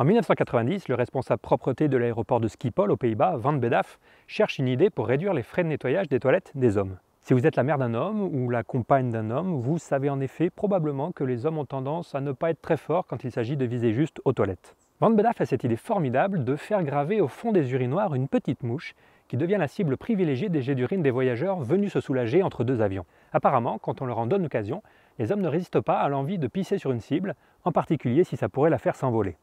En 0.00 0.04
1990, 0.04 0.86
le 0.86 0.94
responsable 0.94 1.40
propreté 1.40 1.88
de 1.88 1.96
l'aéroport 1.96 2.38
de 2.38 2.46
Schiphol 2.46 2.92
aux 2.92 2.96
Pays-Bas, 2.96 3.34
Van 3.36 3.54
Bedaf, 3.54 3.98
cherche 4.28 4.60
une 4.60 4.68
idée 4.68 4.90
pour 4.90 5.08
réduire 5.08 5.34
les 5.34 5.42
frais 5.42 5.64
de 5.64 5.68
nettoyage 5.68 6.08
des 6.08 6.20
toilettes 6.20 6.52
des 6.54 6.76
hommes. 6.78 6.98
Si 7.20 7.34
vous 7.34 7.48
êtes 7.48 7.56
la 7.56 7.64
mère 7.64 7.78
d'un 7.78 7.94
homme 7.94 8.22
ou 8.22 8.48
la 8.48 8.62
compagne 8.62 9.10
d'un 9.10 9.32
homme, 9.32 9.60
vous 9.60 9.78
savez 9.78 10.08
en 10.08 10.20
effet 10.20 10.50
probablement 10.50 11.10
que 11.10 11.24
les 11.24 11.46
hommes 11.46 11.58
ont 11.58 11.64
tendance 11.64 12.14
à 12.14 12.20
ne 12.20 12.30
pas 12.30 12.50
être 12.50 12.62
très 12.62 12.76
forts 12.76 13.06
quand 13.08 13.24
il 13.24 13.32
s'agit 13.32 13.56
de 13.56 13.64
viser 13.64 13.92
juste 13.92 14.20
aux 14.24 14.32
toilettes. 14.32 14.76
Van 15.00 15.10
Bedaf 15.10 15.40
a 15.40 15.46
cette 15.46 15.64
idée 15.64 15.74
formidable 15.74 16.44
de 16.44 16.54
faire 16.54 16.84
graver 16.84 17.20
au 17.20 17.26
fond 17.26 17.50
des 17.50 17.72
urinoirs 17.72 18.14
une 18.14 18.28
petite 18.28 18.62
mouche 18.62 18.94
qui 19.26 19.36
devient 19.36 19.56
la 19.58 19.68
cible 19.68 19.96
privilégiée 19.96 20.48
des 20.48 20.62
jets 20.62 20.76
d'urine 20.76 21.02
des 21.02 21.10
voyageurs 21.10 21.58
venus 21.58 21.92
se 21.92 22.00
soulager 22.00 22.44
entre 22.44 22.62
deux 22.62 22.80
avions. 22.80 23.04
Apparemment, 23.32 23.78
quand 23.78 24.00
on 24.00 24.06
leur 24.06 24.18
en 24.18 24.26
donne 24.26 24.42
l'occasion, 24.42 24.82
les 25.18 25.32
hommes 25.32 25.40
ne 25.40 25.48
résistent 25.48 25.80
pas 25.80 25.98
à 25.98 26.08
l'envie 26.08 26.38
de 26.38 26.46
pisser 26.46 26.78
sur 26.78 26.92
une 26.92 27.00
cible, 27.00 27.34
en 27.64 27.72
particulier 27.72 28.24
si 28.24 28.36
ça 28.36 28.48
pourrait 28.48 28.70
la 28.70 28.78
faire 28.78 28.96
s'envoler. 28.96 29.36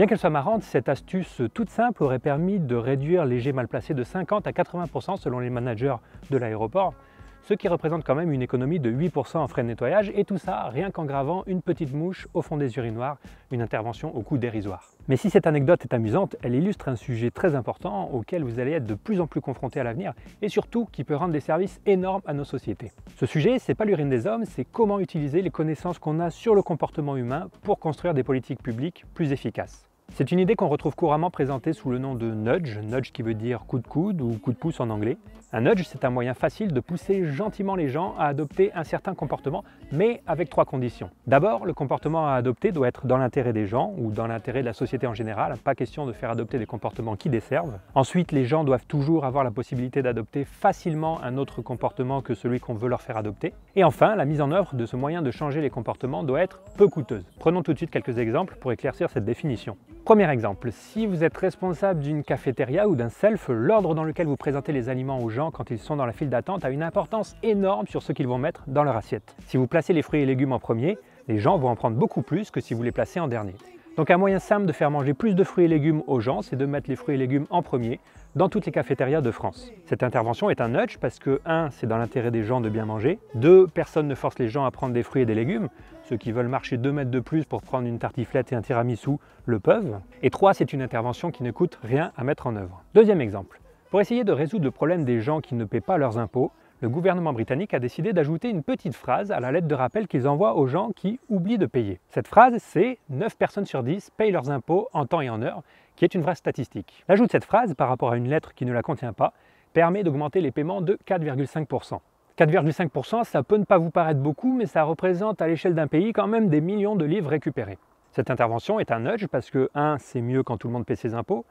Bien 0.00 0.06
qu'elle 0.06 0.16
soit 0.16 0.30
marrante, 0.30 0.62
cette 0.62 0.88
astuce 0.88 1.42
toute 1.52 1.68
simple 1.68 2.02
aurait 2.02 2.18
permis 2.18 2.58
de 2.58 2.74
réduire 2.74 3.26
les 3.26 3.38
jets 3.38 3.52
mal 3.52 3.68
placés 3.68 3.92
de 3.92 4.02
50 4.02 4.46
à 4.46 4.50
80% 4.50 5.18
selon 5.18 5.40
les 5.40 5.50
managers 5.50 5.96
de 6.30 6.38
l'aéroport, 6.38 6.94
ce 7.42 7.52
qui 7.52 7.68
représente 7.68 8.02
quand 8.02 8.14
même 8.14 8.32
une 8.32 8.40
économie 8.40 8.80
de 8.80 8.90
8% 8.90 9.36
en 9.36 9.46
frais 9.46 9.62
de 9.62 9.68
nettoyage, 9.68 10.10
et 10.14 10.24
tout 10.24 10.38
ça 10.38 10.70
rien 10.70 10.90
qu'en 10.90 11.04
gravant 11.04 11.42
une 11.46 11.60
petite 11.60 11.92
mouche 11.92 12.28
au 12.32 12.40
fond 12.40 12.56
des 12.56 12.78
urinoirs, 12.78 13.18
une 13.50 13.60
intervention 13.60 14.16
au 14.16 14.22
coût 14.22 14.38
dérisoire. 14.38 14.90
Mais 15.08 15.18
si 15.18 15.28
cette 15.28 15.46
anecdote 15.46 15.84
est 15.84 15.92
amusante, 15.92 16.34
elle 16.42 16.54
illustre 16.54 16.88
un 16.88 16.96
sujet 16.96 17.30
très 17.30 17.54
important 17.54 18.08
auquel 18.10 18.42
vous 18.42 18.58
allez 18.58 18.72
être 18.72 18.86
de 18.86 18.94
plus 18.94 19.20
en 19.20 19.26
plus 19.26 19.42
confronté 19.42 19.80
à 19.80 19.84
l'avenir, 19.84 20.14
et 20.40 20.48
surtout 20.48 20.86
qui 20.90 21.04
peut 21.04 21.14
rendre 21.14 21.34
des 21.34 21.40
services 21.40 21.78
énormes 21.84 22.22
à 22.24 22.32
nos 22.32 22.44
sociétés. 22.44 22.90
Ce 23.16 23.26
sujet, 23.26 23.58
c'est 23.58 23.74
pas 23.74 23.84
l'urine 23.84 24.08
des 24.08 24.26
hommes, 24.26 24.46
c'est 24.46 24.64
comment 24.64 24.98
utiliser 24.98 25.42
les 25.42 25.50
connaissances 25.50 25.98
qu'on 25.98 26.20
a 26.20 26.30
sur 26.30 26.54
le 26.54 26.62
comportement 26.62 27.18
humain 27.18 27.48
pour 27.60 27.78
construire 27.78 28.14
des 28.14 28.22
politiques 28.22 28.62
publiques 28.62 29.04
plus 29.12 29.32
efficaces. 29.32 29.89
C'est 30.14 30.32
une 30.32 30.38
idée 30.38 30.56
qu'on 30.56 30.68
retrouve 30.68 30.94
couramment 30.94 31.30
présentée 31.30 31.72
sous 31.72 31.90
le 31.90 31.98
nom 31.98 32.14
de 32.14 32.30
nudge, 32.30 32.78
nudge 32.78 33.12
qui 33.12 33.22
veut 33.22 33.34
dire 33.34 33.64
coup 33.66 33.78
de 33.78 33.86
coude 33.86 34.20
ou 34.20 34.38
coup 34.38 34.52
de 34.52 34.58
pouce 34.58 34.80
en 34.80 34.90
anglais. 34.90 35.16
Un 35.52 35.62
nudge, 35.62 35.82
c'est 35.82 36.04
un 36.04 36.10
moyen 36.10 36.32
facile 36.32 36.72
de 36.72 36.78
pousser 36.78 37.24
gentiment 37.24 37.74
les 37.74 37.88
gens 37.88 38.14
à 38.16 38.26
adopter 38.26 38.70
un 38.76 38.84
certain 38.84 39.14
comportement, 39.14 39.64
mais 39.90 40.22
avec 40.28 40.48
trois 40.48 40.64
conditions. 40.64 41.10
D'abord, 41.26 41.66
le 41.66 41.74
comportement 41.74 42.28
à 42.28 42.34
adopter 42.34 42.70
doit 42.70 42.86
être 42.86 43.08
dans 43.08 43.16
l'intérêt 43.16 43.52
des 43.52 43.66
gens 43.66 43.92
ou 43.98 44.12
dans 44.12 44.28
l'intérêt 44.28 44.60
de 44.60 44.66
la 44.66 44.72
société 44.74 45.08
en 45.08 45.12
général, 45.14 45.56
pas 45.56 45.74
question 45.74 46.06
de 46.06 46.12
faire 46.12 46.30
adopter 46.30 46.60
des 46.60 46.66
comportements 46.66 47.16
qui 47.16 47.30
desservent. 47.30 47.80
Ensuite, 47.96 48.30
les 48.30 48.44
gens 48.44 48.62
doivent 48.62 48.86
toujours 48.86 49.24
avoir 49.24 49.42
la 49.42 49.50
possibilité 49.50 50.02
d'adopter 50.02 50.44
facilement 50.44 51.20
un 51.20 51.36
autre 51.36 51.62
comportement 51.62 52.22
que 52.22 52.34
celui 52.34 52.60
qu'on 52.60 52.74
veut 52.74 52.88
leur 52.88 53.02
faire 53.02 53.16
adopter. 53.16 53.52
Et 53.74 53.82
enfin, 53.82 54.14
la 54.14 54.26
mise 54.26 54.42
en 54.42 54.52
œuvre 54.52 54.76
de 54.76 54.86
ce 54.86 54.94
moyen 54.94 55.20
de 55.20 55.32
changer 55.32 55.60
les 55.60 55.70
comportements 55.70 56.22
doit 56.22 56.42
être 56.42 56.60
peu 56.76 56.86
coûteuse. 56.86 57.24
Prenons 57.40 57.64
tout 57.64 57.72
de 57.72 57.78
suite 57.78 57.90
quelques 57.90 58.18
exemples 58.18 58.56
pour 58.60 58.70
éclaircir 58.70 59.10
cette 59.10 59.24
définition. 59.24 59.76
Premier 60.04 60.30
exemple, 60.30 60.70
si 60.72 61.06
vous 61.06 61.24
êtes 61.24 61.36
responsable 61.36 62.00
d'une 62.00 62.22
cafétéria 62.22 62.88
ou 62.88 62.96
d'un 62.96 63.10
self, 63.10 63.48
l'ordre 63.48 63.94
dans 63.94 64.04
lequel 64.04 64.26
vous 64.26 64.36
présentez 64.36 64.72
les 64.72 64.88
aliments 64.88 65.18
aux 65.18 65.28
gens 65.28 65.39
quand 65.50 65.70
ils 65.70 65.78
sont 65.78 65.96
dans 65.96 66.04
la 66.04 66.12
file 66.12 66.28
d'attente 66.28 66.66
a 66.66 66.70
une 66.70 66.82
importance 66.82 67.34
énorme 67.42 67.86
sur 67.86 68.02
ce 68.02 68.12
qu'ils 68.12 68.28
vont 68.28 68.36
mettre 68.36 68.64
dans 68.66 68.84
leur 68.84 68.96
assiette. 68.96 69.34
Si 69.46 69.56
vous 69.56 69.66
placez 69.66 69.94
les 69.94 70.02
fruits 70.02 70.20
et 70.20 70.26
légumes 70.26 70.52
en 70.52 70.58
premier, 70.58 70.98
les 71.28 71.38
gens 71.38 71.56
vont 71.56 71.68
en 71.68 71.76
prendre 71.76 71.96
beaucoup 71.96 72.20
plus 72.20 72.50
que 72.50 72.60
si 72.60 72.74
vous 72.74 72.82
les 72.82 72.92
placez 72.92 73.18
en 73.18 73.28
dernier. 73.28 73.54
Donc 73.96 74.10
un 74.10 74.18
moyen 74.18 74.38
simple 74.38 74.66
de 74.66 74.72
faire 74.72 74.90
manger 74.90 75.14
plus 75.14 75.34
de 75.34 75.42
fruits 75.42 75.64
et 75.64 75.68
légumes 75.68 76.02
aux 76.06 76.20
gens, 76.20 76.42
c'est 76.42 76.56
de 76.56 76.66
mettre 76.66 76.88
les 76.88 76.96
fruits 76.96 77.14
et 77.14 77.18
légumes 77.18 77.46
en 77.50 77.62
premier 77.62 78.00
dans 78.36 78.48
toutes 78.48 78.66
les 78.66 78.72
cafétérias 78.72 79.20
de 79.20 79.30
France. 79.30 79.72
Cette 79.86 80.02
intervention 80.02 80.50
est 80.50 80.60
un 80.60 80.68
nudge 80.68 80.98
parce 80.98 81.18
que 81.18 81.40
1. 81.44 81.70
c'est 81.70 81.86
dans 81.86 81.96
l'intérêt 81.96 82.30
des 82.30 82.44
gens 82.44 82.60
de 82.60 82.68
bien 82.68 82.84
manger, 82.84 83.18
2. 83.34 83.66
personne 83.66 84.06
ne 84.06 84.14
force 84.14 84.38
les 84.38 84.48
gens 84.48 84.64
à 84.64 84.70
prendre 84.70 84.94
des 84.94 85.02
fruits 85.02 85.22
et 85.22 85.26
des 85.26 85.34
légumes, 85.34 85.68
ceux 86.04 86.16
qui 86.16 86.32
veulent 86.32 86.48
marcher 86.48 86.76
2 86.76 86.92
mètres 86.92 87.10
de 87.10 87.20
plus 87.20 87.44
pour 87.44 87.62
prendre 87.62 87.86
une 87.86 87.98
tartiflette 87.98 88.52
et 88.52 88.54
un 88.54 88.62
tiramisu 88.62 89.16
le 89.46 89.58
peuvent, 89.58 89.98
et 90.22 90.30
3. 90.30 90.54
c'est 90.54 90.72
une 90.72 90.82
intervention 90.82 91.30
qui 91.30 91.42
ne 91.42 91.50
coûte 91.50 91.78
rien 91.82 92.12
à 92.16 92.24
mettre 92.24 92.46
en 92.46 92.56
œuvre. 92.56 92.82
Deuxième 92.94 93.20
exemple, 93.20 93.59
pour 93.90 94.00
essayer 94.00 94.22
de 94.22 94.32
résoudre 94.32 94.64
le 94.64 94.70
problème 94.70 95.04
des 95.04 95.20
gens 95.20 95.40
qui 95.40 95.56
ne 95.56 95.64
paient 95.64 95.80
pas 95.80 95.98
leurs 95.98 96.16
impôts, 96.16 96.52
le 96.80 96.88
gouvernement 96.88 97.32
britannique 97.32 97.74
a 97.74 97.80
décidé 97.80 98.12
d'ajouter 98.12 98.48
une 98.48 98.62
petite 98.62 98.94
phrase 98.94 99.32
à 99.32 99.40
la 99.40 99.50
lettre 99.50 99.66
de 99.66 99.74
rappel 99.74 100.06
qu'ils 100.06 100.28
envoient 100.28 100.54
aux 100.54 100.66
gens 100.66 100.92
qui 100.94 101.18
oublient 101.28 101.58
de 101.58 101.66
payer. 101.66 102.00
Cette 102.08 102.28
phrase, 102.28 102.54
c'est 102.58 102.98
9 103.10 103.36
personnes 103.36 103.66
sur 103.66 103.82
10 103.82 104.10
payent 104.16 104.30
leurs 104.30 104.50
impôts 104.50 104.88
en 104.92 105.06
temps 105.06 105.20
et 105.20 105.28
en 105.28 105.42
heure, 105.42 105.62
qui 105.96 106.04
est 106.04 106.14
une 106.14 106.22
vraie 106.22 106.36
statistique. 106.36 107.04
L'ajout 107.08 107.26
de 107.26 107.30
cette 107.32 107.44
phrase 107.44 107.74
par 107.74 107.88
rapport 107.88 108.12
à 108.12 108.16
une 108.16 108.28
lettre 108.28 108.54
qui 108.54 108.64
ne 108.64 108.72
la 108.72 108.82
contient 108.82 109.12
pas 109.12 109.34
permet 109.72 110.04
d'augmenter 110.04 110.40
les 110.40 110.52
paiements 110.52 110.80
de 110.80 110.96
4,5%. 111.06 111.98
4,5%, 112.38 113.24
ça 113.24 113.42
peut 113.42 113.56
ne 113.56 113.64
pas 113.64 113.78
vous 113.78 113.90
paraître 113.90 114.20
beaucoup, 114.20 114.54
mais 114.54 114.66
ça 114.66 114.84
représente 114.84 115.42
à 115.42 115.48
l'échelle 115.48 115.74
d'un 115.74 115.88
pays 115.88 116.12
quand 116.12 116.28
même 116.28 116.48
des 116.48 116.60
millions 116.60 116.96
de 116.96 117.04
livres 117.04 117.28
récupérés. 117.28 117.76
Cette 118.12 118.30
intervention 118.30 118.80
est 118.80 118.92
un 118.92 119.00
nudge 119.00 119.26
parce 119.26 119.50
que 119.50 119.68
1. 119.74 119.98
c'est 119.98 120.22
mieux 120.22 120.42
quand 120.42 120.56
tout 120.56 120.68
le 120.68 120.72
monde 120.72 120.86
paie 120.86 120.96
ses 120.96 121.14
impôts, 121.14 121.44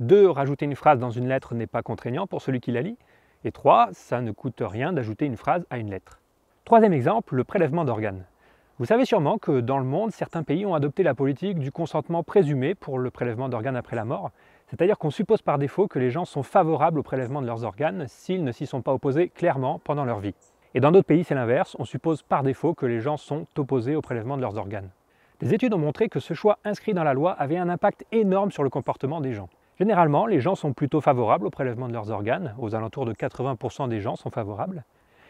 2. 0.00 0.28
rajouter 0.28 0.66
une 0.66 0.76
phrase 0.76 0.98
dans 0.98 1.10
une 1.10 1.26
lettre 1.26 1.54
n'est 1.54 1.66
pas 1.66 1.82
contraignant 1.82 2.26
pour 2.26 2.42
celui 2.42 2.60
qui 2.60 2.70
la 2.70 2.82
lit, 2.82 2.98
et 3.44 3.50
3. 3.50 3.88
ça 3.92 4.20
ne 4.20 4.30
coûte 4.30 4.60
rien 4.60 4.92
d'ajouter 4.92 5.24
une 5.24 5.38
phrase 5.38 5.64
à 5.70 5.78
une 5.78 5.90
lettre. 5.90 6.20
Troisième 6.66 6.92
exemple, 6.92 7.34
le 7.34 7.44
prélèvement 7.44 7.84
d'organes. 7.84 8.24
Vous 8.78 8.84
savez 8.84 9.06
sûrement 9.06 9.38
que 9.38 9.60
dans 9.60 9.78
le 9.78 9.84
monde, 9.84 10.10
certains 10.10 10.42
pays 10.42 10.66
ont 10.66 10.74
adopté 10.74 11.02
la 11.02 11.14
politique 11.14 11.58
du 11.58 11.72
consentement 11.72 12.22
présumé 12.22 12.74
pour 12.74 12.98
le 12.98 13.10
prélèvement 13.10 13.48
d'organes 13.48 13.76
après 13.76 13.96
la 13.96 14.04
mort, 14.04 14.32
c'est-à-dire 14.66 14.98
qu'on 14.98 15.08
suppose 15.08 15.40
par 15.40 15.56
défaut 15.56 15.88
que 15.88 15.98
les 15.98 16.10
gens 16.10 16.26
sont 16.26 16.42
favorables 16.42 16.98
au 16.98 17.02
prélèvement 17.02 17.40
de 17.40 17.46
leurs 17.46 17.64
organes 17.64 18.04
s'ils 18.06 18.44
ne 18.44 18.52
s'y 18.52 18.66
sont 18.66 18.82
pas 18.82 18.92
opposés 18.92 19.30
clairement 19.30 19.78
pendant 19.78 20.04
leur 20.04 20.18
vie. 20.20 20.34
Et 20.74 20.80
dans 20.80 20.92
d'autres 20.92 21.06
pays, 21.06 21.24
c'est 21.24 21.34
l'inverse, 21.34 21.74
on 21.78 21.86
suppose 21.86 22.22
par 22.22 22.42
défaut 22.42 22.74
que 22.74 22.84
les 22.84 23.00
gens 23.00 23.16
sont 23.16 23.46
opposés 23.56 23.96
au 23.96 24.02
prélèvement 24.02 24.36
de 24.36 24.42
leurs 24.42 24.58
organes. 24.58 24.90
Des 25.40 25.54
études 25.54 25.72
ont 25.72 25.78
montré 25.78 26.10
que 26.10 26.20
ce 26.20 26.34
choix 26.34 26.58
inscrit 26.64 26.92
dans 26.92 27.04
la 27.04 27.14
loi 27.14 27.32
avait 27.32 27.56
un 27.56 27.70
impact 27.70 28.04
énorme 28.12 28.50
sur 28.50 28.62
le 28.62 28.68
comportement 28.68 29.22
des 29.22 29.32
gens. 29.32 29.48
Généralement, 29.78 30.26
les 30.26 30.40
gens 30.40 30.54
sont 30.54 30.72
plutôt 30.72 31.02
favorables 31.02 31.46
au 31.46 31.50
prélèvement 31.50 31.88
de 31.88 31.92
leurs 31.92 32.10
organes, 32.10 32.54
aux 32.58 32.74
alentours 32.74 33.04
de 33.04 33.12
80% 33.12 33.88
des 33.88 34.00
gens 34.00 34.16
sont 34.16 34.30
favorables. 34.30 34.84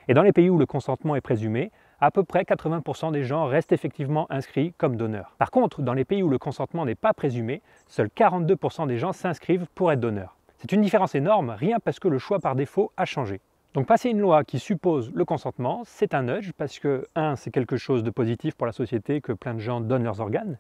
Et 0.08 0.14
dans 0.14 0.22
les 0.22 0.32
pays 0.32 0.50
où 0.50 0.56
le 0.58 0.66
consentement 0.66 1.16
est 1.16 1.20
présumé, 1.20 1.72
à 2.00 2.12
peu 2.12 2.22
près 2.22 2.42
80% 2.42 3.10
des 3.10 3.24
gens 3.24 3.46
restent 3.46 3.72
effectivement 3.72 4.30
inscrits 4.30 4.72
comme 4.78 4.96
donneurs. 4.96 5.34
Par 5.38 5.50
contre, 5.50 5.82
dans 5.82 5.94
les 5.94 6.04
pays 6.04 6.22
où 6.22 6.28
le 6.28 6.38
consentement 6.38 6.84
n'est 6.84 6.94
pas 6.94 7.12
présumé, 7.12 7.60
seuls 7.88 8.08
42% 8.16 8.86
des 8.86 8.98
gens 8.98 9.12
s'inscrivent 9.12 9.66
pour 9.74 9.90
être 9.90 9.98
donneurs. 9.98 10.36
C'est 10.58 10.70
une 10.70 10.80
différence 10.80 11.16
énorme, 11.16 11.50
rien 11.50 11.78
parce 11.80 11.98
que 11.98 12.06
le 12.06 12.18
choix 12.18 12.38
par 12.38 12.54
défaut 12.54 12.92
a 12.96 13.04
changé. 13.04 13.40
Donc 13.74 13.86
passer 13.86 14.08
une 14.10 14.20
loi 14.20 14.44
qui 14.44 14.60
suppose 14.60 15.12
le 15.12 15.24
consentement, 15.24 15.82
c'est 15.84 16.14
un 16.14 16.22
nudge 16.22 16.52
parce 16.56 16.78
que, 16.78 17.04
un, 17.16 17.34
c'est 17.34 17.50
quelque 17.50 17.76
chose 17.76 18.04
de 18.04 18.10
positif 18.10 18.54
pour 18.54 18.66
la 18.66 18.72
société 18.72 19.20
que 19.20 19.32
plein 19.32 19.54
de 19.54 19.58
gens 19.58 19.80
donnent 19.80 20.04
leurs 20.04 20.20
organes. 20.20 20.56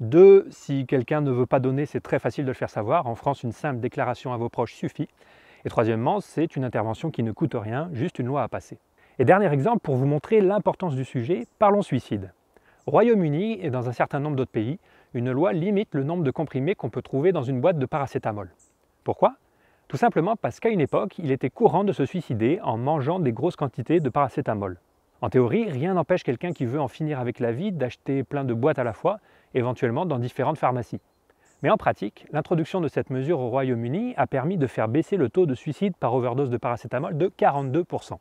Deux, 0.00 0.46
si 0.50 0.86
quelqu'un 0.86 1.20
ne 1.20 1.30
veut 1.30 1.46
pas 1.46 1.60
donner, 1.60 1.86
c'est 1.86 2.00
très 2.00 2.18
facile 2.18 2.44
de 2.44 2.50
le 2.50 2.54
faire 2.54 2.70
savoir. 2.70 3.06
En 3.06 3.14
France, 3.14 3.42
une 3.42 3.52
simple 3.52 3.80
déclaration 3.80 4.32
à 4.32 4.36
vos 4.36 4.48
proches 4.48 4.74
suffit. 4.74 5.08
Et 5.64 5.68
troisièmement, 5.68 6.20
c'est 6.20 6.56
une 6.56 6.64
intervention 6.64 7.10
qui 7.10 7.22
ne 7.22 7.32
coûte 7.32 7.54
rien, 7.54 7.88
juste 7.92 8.18
une 8.18 8.26
loi 8.26 8.42
à 8.42 8.48
passer. 8.48 8.78
Et 9.18 9.24
dernier 9.24 9.52
exemple 9.52 9.80
pour 9.80 9.96
vous 9.96 10.06
montrer 10.06 10.40
l'importance 10.40 10.96
du 10.96 11.04
sujet, 11.04 11.46
parlons 11.58 11.82
suicide. 11.82 12.32
Au 12.86 12.90
Royaume-Uni 12.90 13.58
et 13.60 13.70
dans 13.70 13.88
un 13.88 13.92
certain 13.92 14.18
nombre 14.18 14.36
d'autres 14.36 14.50
pays, 14.50 14.78
une 15.14 15.30
loi 15.30 15.52
limite 15.52 15.94
le 15.94 16.02
nombre 16.02 16.24
de 16.24 16.30
comprimés 16.30 16.74
qu'on 16.74 16.90
peut 16.90 17.02
trouver 17.02 17.30
dans 17.30 17.42
une 17.42 17.60
boîte 17.60 17.78
de 17.78 17.86
paracétamol. 17.86 18.50
Pourquoi? 19.04 19.36
Tout 19.86 19.96
simplement 19.96 20.34
parce 20.34 20.58
qu'à 20.58 20.70
une 20.70 20.80
époque, 20.80 21.18
il 21.18 21.30
était 21.30 21.50
courant 21.50 21.84
de 21.84 21.92
se 21.92 22.06
suicider 22.06 22.58
en 22.62 22.78
mangeant 22.78 23.20
des 23.20 23.32
grosses 23.32 23.56
quantités 23.56 24.00
de 24.00 24.08
paracétamol. 24.08 24.80
En 25.20 25.28
théorie, 25.28 25.70
rien 25.70 25.94
n'empêche 25.94 26.24
quelqu'un 26.24 26.52
qui 26.52 26.64
veut 26.64 26.80
en 26.80 26.88
finir 26.88 27.20
avec 27.20 27.38
la 27.38 27.52
vie 27.52 27.70
d'acheter 27.70 28.24
plein 28.24 28.42
de 28.42 28.54
boîtes 28.54 28.80
à 28.80 28.84
la 28.84 28.92
fois, 28.92 29.20
éventuellement 29.54 30.06
dans 30.06 30.18
différentes 30.18 30.58
pharmacies. 30.58 31.00
Mais 31.62 31.70
en 31.70 31.76
pratique, 31.76 32.26
l'introduction 32.32 32.80
de 32.80 32.88
cette 32.88 33.10
mesure 33.10 33.38
au 33.38 33.48
Royaume-Uni 33.48 34.14
a 34.16 34.26
permis 34.26 34.56
de 34.56 34.66
faire 34.66 34.88
baisser 34.88 35.16
le 35.16 35.28
taux 35.28 35.46
de 35.46 35.54
suicide 35.54 35.94
par 35.96 36.12
overdose 36.14 36.50
de 36.50 36.56
paracétamol 36.56 37.16
de 37.16 37.28
42%. 37.28 38.18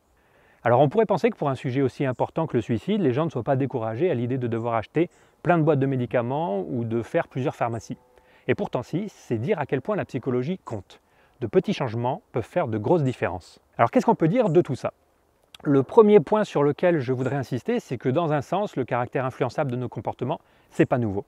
Alors 0.63 0.79
on 0.79 0.89
pourrait 0.89 1.07
penser 1.07 1.31
que 1.31 1.37
pour 1.37 1.49
un 1.49 1.55
sujet 1.55 1.81
aussi 1.81 2.05
important 2.05 2.45
que 2.45 2.55
le 2.55 2.61
suicide, 2.61 3.01
les 3.01 3.13
gens 3.13 3.25
ne 3.25 3.31
soient 3.31 3.41
pas 3.41 3.55
découragés 3.55 4.11
à 4.11 4.13
l'idée 4.13 4.37
de 4.37 4.45
devoir 4.45 4.75
acheter 4.75 5.09
plein 5.41 5.57
de 5.57 5.63
boîtes 5.63 5.79
de 5.79 5.87
médicaments 5.87 6.63
ou 6.69 6.85
de 6.85 7.01
faire 7.01 7.27
plusieurs 7.27 7.55
pharmacies. 7.55 7.97
Et 8.47 8.53
pourtant 8.53 8.83
si, 8.83 9.09
c'est 9.09 9.39
dire 9.39 9.57
à 9.59 9.65
quel 9.65 9.81
point 9.81 9.95
la 9.95 10.05
psychologie 10.05 10.59
compte. 10.59 11.01
De 11.39 11.47
petits 11.47 11.73
changements 11.73 12.21
peuvent 12.31 12.43
faire 12.43 12.67
de 12.67 12.77
grosses 12.77 13.03
différences. 13.03 13.59
Alors 13.79 13.89
qu'est-ce 13.89 14.05
qu'on 14.05 14.13
peut 14.13 14.27
dire 14.27 14.49
de 14.49 14.61
tout 14.61 14.75
ça? 14.75 14.93
Le 15.63 15.81
premier 15.81 16.19
point 16.19 16.43
sur 16.43 16.61
lequel 16.61 16.99
je 16.99 17.13
voudrais 17.13 17.35
insister, 17.35 17.79
c'est 17.79 17.97
que 17.97 18.09
dans 18.09 18.31
un 18.31 18.41
sens, 18.41 18.75
le 18.75 18.85
caractère 18.85 19.25
influençable 19.25 19.71
de 19.71 19.75
nos 19.75 19.89
comportements, 19.89 20.41
c'est 20.71 20.85
pas 20.85 20.97
nouveau. 20.97 21.25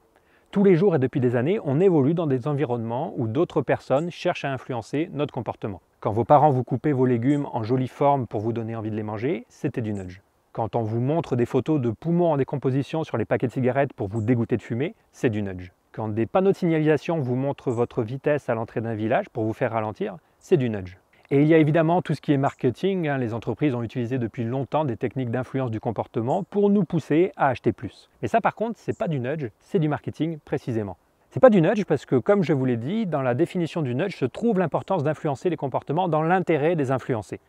Tous 0.52 0.64
les 0.64 0.76
jours 0.76 0.96
et 0.96 1.00
depuis 1.00 1.20
des 1.20 1.36
années, 1.36 1.60
on 1.64 1.80
évolue 1.80 2.14
dans 2.14 2.28
des 2.28 2.48
environnements 2.48 3.14
où 3.18 3.28
d'autres 3.28 3.62
personnes 3.62 4.12
cherchent 4.12 4.46
à 4.46 4.54
influencer 4.54 5.10
notre 5.12 5.34
comportement. 5.34 5.82
Quand 6.00 6.12
vos 6.12 6.26
parents 6.26 6.52
vous 6.52 6.64
coupaient 6.64 6.92
vos 6.92 7.06
légumes 7.06 7.48
en 7.54 7.64
jolie 7.64 7.88
forme 7.88 8.28
pour 8.28 8.42
vous 8.42 8.54
donner 8.54 8.76
envie 8.76 8.92
de 8.92 8.96
les 8.96 9.04
manger, 9.04 9.46
c'était 9.50 9.82
du 9.82 9.94
nudge. 9.94 10.22
Quand 10.52 10.76
on 10.76 10.84
vous 10.84 11.00
montre 11.00 11.36
des 11.36 11.48
photos 11.48 11.82
de 11.82 11.90
poumons 11.90 12.32
en 12.32 12.38
décomposition 12.38 13.04
sur 13.04 13.18
les 13.18 13.26
paquets 13.26 13.48
de 13.48 13.52
cigarettes 13.52 13.94
pour 13.94 14.08
vous 14.08 14.22
dégoûter 14.22 14.56
de 14.56 14.62
fumer, 14.62 14.96
c'est 15.12 15.32
du 15.32 15.42
nudge. 15.42 15.72
Quand 15.92 16.08
des 16.08 16.26
panneaux 16.26 16.52
de 16.52 16.56
signalisation 16.56 17.20
vous 17.20 17.36
montrent 17.36 17.72
votre 17.72 18.04
vitesse 18.04 18.50
à 18.50 18.54
l'entrée 18.54 18.82
d'un 18.82 18.96
village 18.96 19.30
pour 19.30 19.44
vous 19.44 19.54
faire 19.54 19.72
ralentir, 19.72 20.18
c'est 20.40 20.58
du 20.58 20.70
nudge. 20.70 20.98
Et 21.32 21.42
il 21.42 21.48
y 21.48 21.54
a 21.54 21.58
évidemment 21.58 22.02
tout 22.02 22.14
ce 22.14 22.22
qui 22.22 22.34
est 22.34 22.38
marketing. 22.38 23.08
Hein. 23.08 23.18
Les 23.18 23.34
entreprises 23.34 23.74
ont 23.74 23.82
utilisé 23.82 24.18
depuis 24.18 24.44
longtemps 24.44 24.84
des 24.84 24.98
techniques 24.98 25.32
d'influence 25.32 25.72
du 25.72 25.80
comportement 25.80 26.44
pour 26.44 26.70
nous 26.70 26.84
pousser 26.84 27.32
à 27.38 27.48
acheter 27.48 27.72
plus. 27.72 28.10
Mais 28.22 28.28
ça 28.28 28.42
par 28.42 28.56
contre, 28.56 28.78
c'est 28.78 28.98
pas 28.98 29.08
du 29.08 29.20
nudge, 29.20 29.48
c'est 29.60 29.80
du 29.80 29.88
marketing 29.88 30.38
précisément. 30.44 30.98
C'est 31.30 31.40
pas 31.40 31.50
du 31.50 31.62
nudge 31.62 31.86
parce 31.86 32.06
que, 32.06 32.18
comme 32.18 32.44
je 32.44 32.54
vous 32.54 32.66
l'ai 32.66 32.78
dit, 32.78 33.08
dans 33.08 33.22
la 33.22 33.34
définition 33.34 33.82
du 33.82 33.96
nudge 33.96 34.16
se 34.16 34.26
trouve 34.26 34.60
l'importance 34.60 35.04
d'influencer 35.04 35.50
les 35.50 35.58
comportements 35.58 36.08
dans 36.08 36.22
l'intérêt 36.22 36.76
des 36.76 36.92
influencés. 36.92 37.40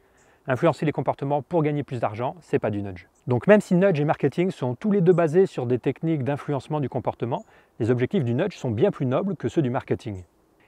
Influencer 0.46 0.86
les 0.86 0.92
comportements 0.92 1.42
pour 1.42 1.62
gagner 1.62 1.82
plus 1.82 2.00
d'argent, 2.00 2.36
c'est 2.40 2.58
pas 2.58 2.70
du 2.70 2.80
nudge. 2.80 3.08
Donc 3.26 3.46
même 3.46 3.60
si 3.60 3.74
nudge 3.74 4.00
et 4.00 4.04
marketing 4.04 4.50
sont 4.50 4.74
tous 4.74 4.92
les 4.92 5.00
deux 5.00 5.12
basés 5.12 5.46
sur 5.46 5.66
des 5.66 5.78
techniques 5.78 6.22
d'influencement 6.22 6.80
du 6.80 6.88
comportement, 6.88 7.44
les 7.80 7.90
objectifs 7.90 8.24
du 8.24 8.34
nudge 8.34 8.56
sont 8.56 8.70
bien 8.70 8.90
plus 8.90 9.04
nobles 9.06 9.36
que 9.36 9.48
ceux 9.48 9.62
du 9.62 9.70
marketing. 9.70 10.22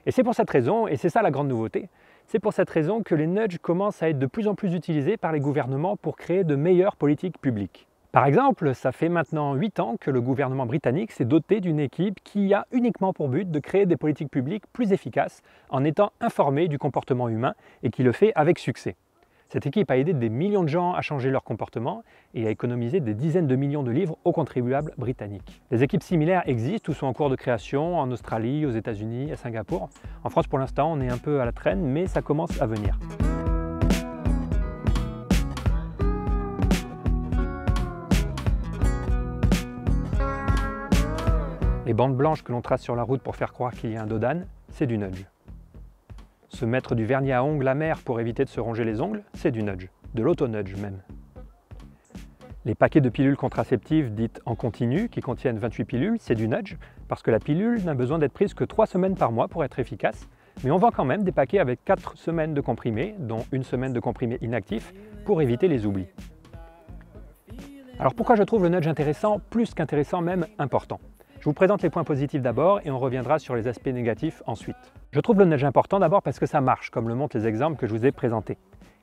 Et 0.05 0.11
c'est 0.11 0.23
pour 0.23 0.35
cette 0.35 0.49
raison, 0.49 0.87
et 0.87 0.95
c'est 0.95 1.09
ça 1.09 1.21
la 1.21 1.31
grande 1.31 1.47
nouveauté, 1.47 1.89
c'est 2.27 2.39
pour 2.39 2.53
cette 2.53 2.69
raison 2.69 3.03
que 3.03 3.15
les 3.15 3.25
nudges 3.25 3.57
commencent 3.57 4.03
à 4.03 4.09
être 4.09 4.19
de 4.19 4.25
plus 4.25 4.47
en 4.47 4.55
plus 4.55 4.73
utilisés 4.73 5.15
par 5.15 5.31
les 5.31 5.39
gouvernements 5.39 5.95
pour 5.95 6.17
créer 6.17 6.43
de 6.43 6.55
meilleures 6.55 6.97
politiques 6.97 7.39
publiques. 7.39 7.87
Par 8.11 8.25
exemple, 8.25 8.75
ça 8.75 8.91
fait 8.91 9.09
maintenant 9.09 9.53
8 9.53 9.79
ans 9.79 9.95
que 9.99 10.11
le 10.11 10.21
gouvernement 10.21 10.65
britannique 10.65 11.11
s'est 11.11 11.25
doté 11.25 11.61
d'une 11.61 11.79
équipe 11.79 12.19
qui 12.23 12.53
a 12.53 12.65
uniquement 12.71 13.13
pour 13.13 13.29
but 13.29 13.49
de 13.49 13.59
créer 13.59 13.85
des 13.85 13.95
politiques 13.95 14.31
publiques 14.31 14.63
plus 14.73 14.91
efficaces 14.91 15.41
en 15.69 15.83
étant 15.83 16.11
informé 16.19 16.67
du 16.67 16.77
comportement 16.77 17.29
humain 17.29 17.53
et 17.83 17.89
qui 17.89 18.03
le 18.03 18.11
fait 18.11 18.33
avec 18.35 18.59
succès. 18.59 18.95
Cette 19.49 19.65
équipe 19.65 19.89
a 19.89 19.97
aidé 19.97 20.13
des 20.13 20.27
millions 20.27 20.63
de 20.63 20.67
gens 20.67 20.91
à 20.91 20.99
changer 20.99 21.29
leur 21.29 21.45
comportement 21.45 22.03
et 22.33 22.45
a 22.45 22.49
économisé 22.49 22.99
des 22.99 23.13
dizaines 23.13 23.47
de 23.47 23.55
millions 23.55 23.81
de 23.81 23.91
livres 23.91 24.17
aux 24.25 24.33
contribuables 24.33 24.93
britanniques. 24.97 25.61
Des 25.71 25.83
équipes 25.83 26.03
similaires 26.03 26.43
existent 26.47 26.91
ou 26.91 26.93
sont 26.93 27.07
en 27.07 27.13
cours 27.13 27.29
de 27.29 27.37
création 27.37 27.97
en 27.97 28.11
Australie, 28.11 28.65
aux 28.65 28.71
États-Unis, 28.71 29.31
à 29.31 29.37
Singapour. 29.37 29.89
En 30.25 30.29
France, 30.29 30.47
pour 30.47 30.59
l'instant, 30.59 30.91
on 30.91 30.99
est 30.99 31.09
un 31.09 31.17
peu 31.17 31.39
à 31.39 31.45
la 31.45 31.53
traîne, 31.53 31.81
mais 31.81 32.07
ça 32.07 32.21
commence 32.21 32.61
à 32.61 32.65
venir. 32.65 32.99
Les 41.85 41.93
bandes 41.93 42.17
blanches 42.17 42.43
que 42.43 42.51
l'on 42.51 42.61
trace 42.61 42.81
sur 42.81 42.97
la 42.97 43.03
route 43.03 43.21
pour 43.21 43.37
faire 43.37 43.53
croire 43.53 43.71
qu'il 43.71 43.91
y 43.91 43.95
a 43.95 44.01
un 44.01 44.07
dodan, 44.07 44.41
c'est 44.71 44.87
du 44.87 44.97
nudge. 44.97 45.25
Se 46.49 46.65
mettre 46.65 46.95
du 46.95 47.05
vernis 47.05 47.33
à 47.33 47.43
ongles 47.43 47.67
amer 47.67 47.99
pour 48.03 48.19
éviter 48.19 48.43
de 48.43 48.49
se 48.49 48.59
ronger 48.59 48.85
les 48.85 49.01
ongles, 49.01 49.23
c'est 49.33 49.51
du 49.51 49.63
nudge, 49.63 49.89
de 50.13 50.23
l'auto-nudge 50.23 50.75
même. 50.75 51.01
Les 52.65 52.75
paquets 52.75 53.01
de 53.01 53.09
pilules 53.09 53.37
contraceptives 53.37 54.13
dites 54.13 54.41
en 54.45 54.55
continu, 54.55 55.09
qui 55.09 55.21
contiennent 55.21 55.57
28 55.57 55.85
pilules, 55.85 56.17
c'est 56.19 56.35
du 56.35 56.47
nudge, 56.47 56.77
parce 57.07 57.21
que 57.21 57.31
la 57.31 57.39
pilule 57.39 57.83
n'a 57.83 57.93
besoin 57.93 58.19
d'être 58.19 58.33
prise 58.33 58.53
que 58.53 58.63
3 58.63 58.87
semaines 58.87 59.15
par 59.15 59.31
mois 59.31 59.47
pour 59.47 59.63
être 59.63 59.79
efficace, 59.79 60.27
mais 60.63 60.71
on 60.71 60.77
vend 60.77 60.91
quand 60.91 61.05
même 61.05 61.23
des 61.23 61.31
paquets 61.31 61.59
avec 61.59 61.83
4 61.85 62.17
semaines 62.17 62.53
de 62.53 62.61
comprimés, 62.61 63.15
dont 63.19 63.45
une 63.51 63.63
semaine 63.63 63.93
de 63.93 63.99
comprimés 63.99 64.37
inactifs, 64.41 64.93
pour 65.25 65.41
éviter 65.41 65.67
les 65.67 65.85
oublis. 65.85 66.07
Alors 67.99 68.13
pourquoi 68.13 68.35
je 68.35 68.43
trouve 68.43 68.63
le 68.63 68.69
nudge 68.69 68.87
intéressant, 68.87 69.39
plus 69.49 69.73
qu'intéressant 69.73 70.21
même 70.21 70.45
important? 70.59 70.99
Je 71.39 71.45
vous 71.45 71.53
présente 71.53 71.83
les 71.83 71.91
points 71.91 72.03
positifs 72.03 72.41
d'abord 72.41 72.81
et 72.83 72.89
on 72.89 72.97
reviendra 72.97 73.37
sur 73.37 73.55
les 73.55 73.67
aspects 73.67 73.87
négatifs 73.87 74.41
ensuite. 74.47 74.75
Je 75.11 75.19
trouve 75.19 75.37
le 75.37 75.45
nudge 75.45 75.63
important 75.63 75.99
d'abord 75.99 76.23
parce 76.23 76.39
que 76.39 76.47
ça 76.47 76.61
marche, 76.61 76.89
comme 76.89 77.07
le 77.07 77.15
montrent 77.15 77.37
les 77.37 77.45
exemples 77.45 77.77
que 77.77 77.85
je 77.85 77.93
vous 77.93 78.05
ai 78.05 78.11
présentés. 78.11 78.57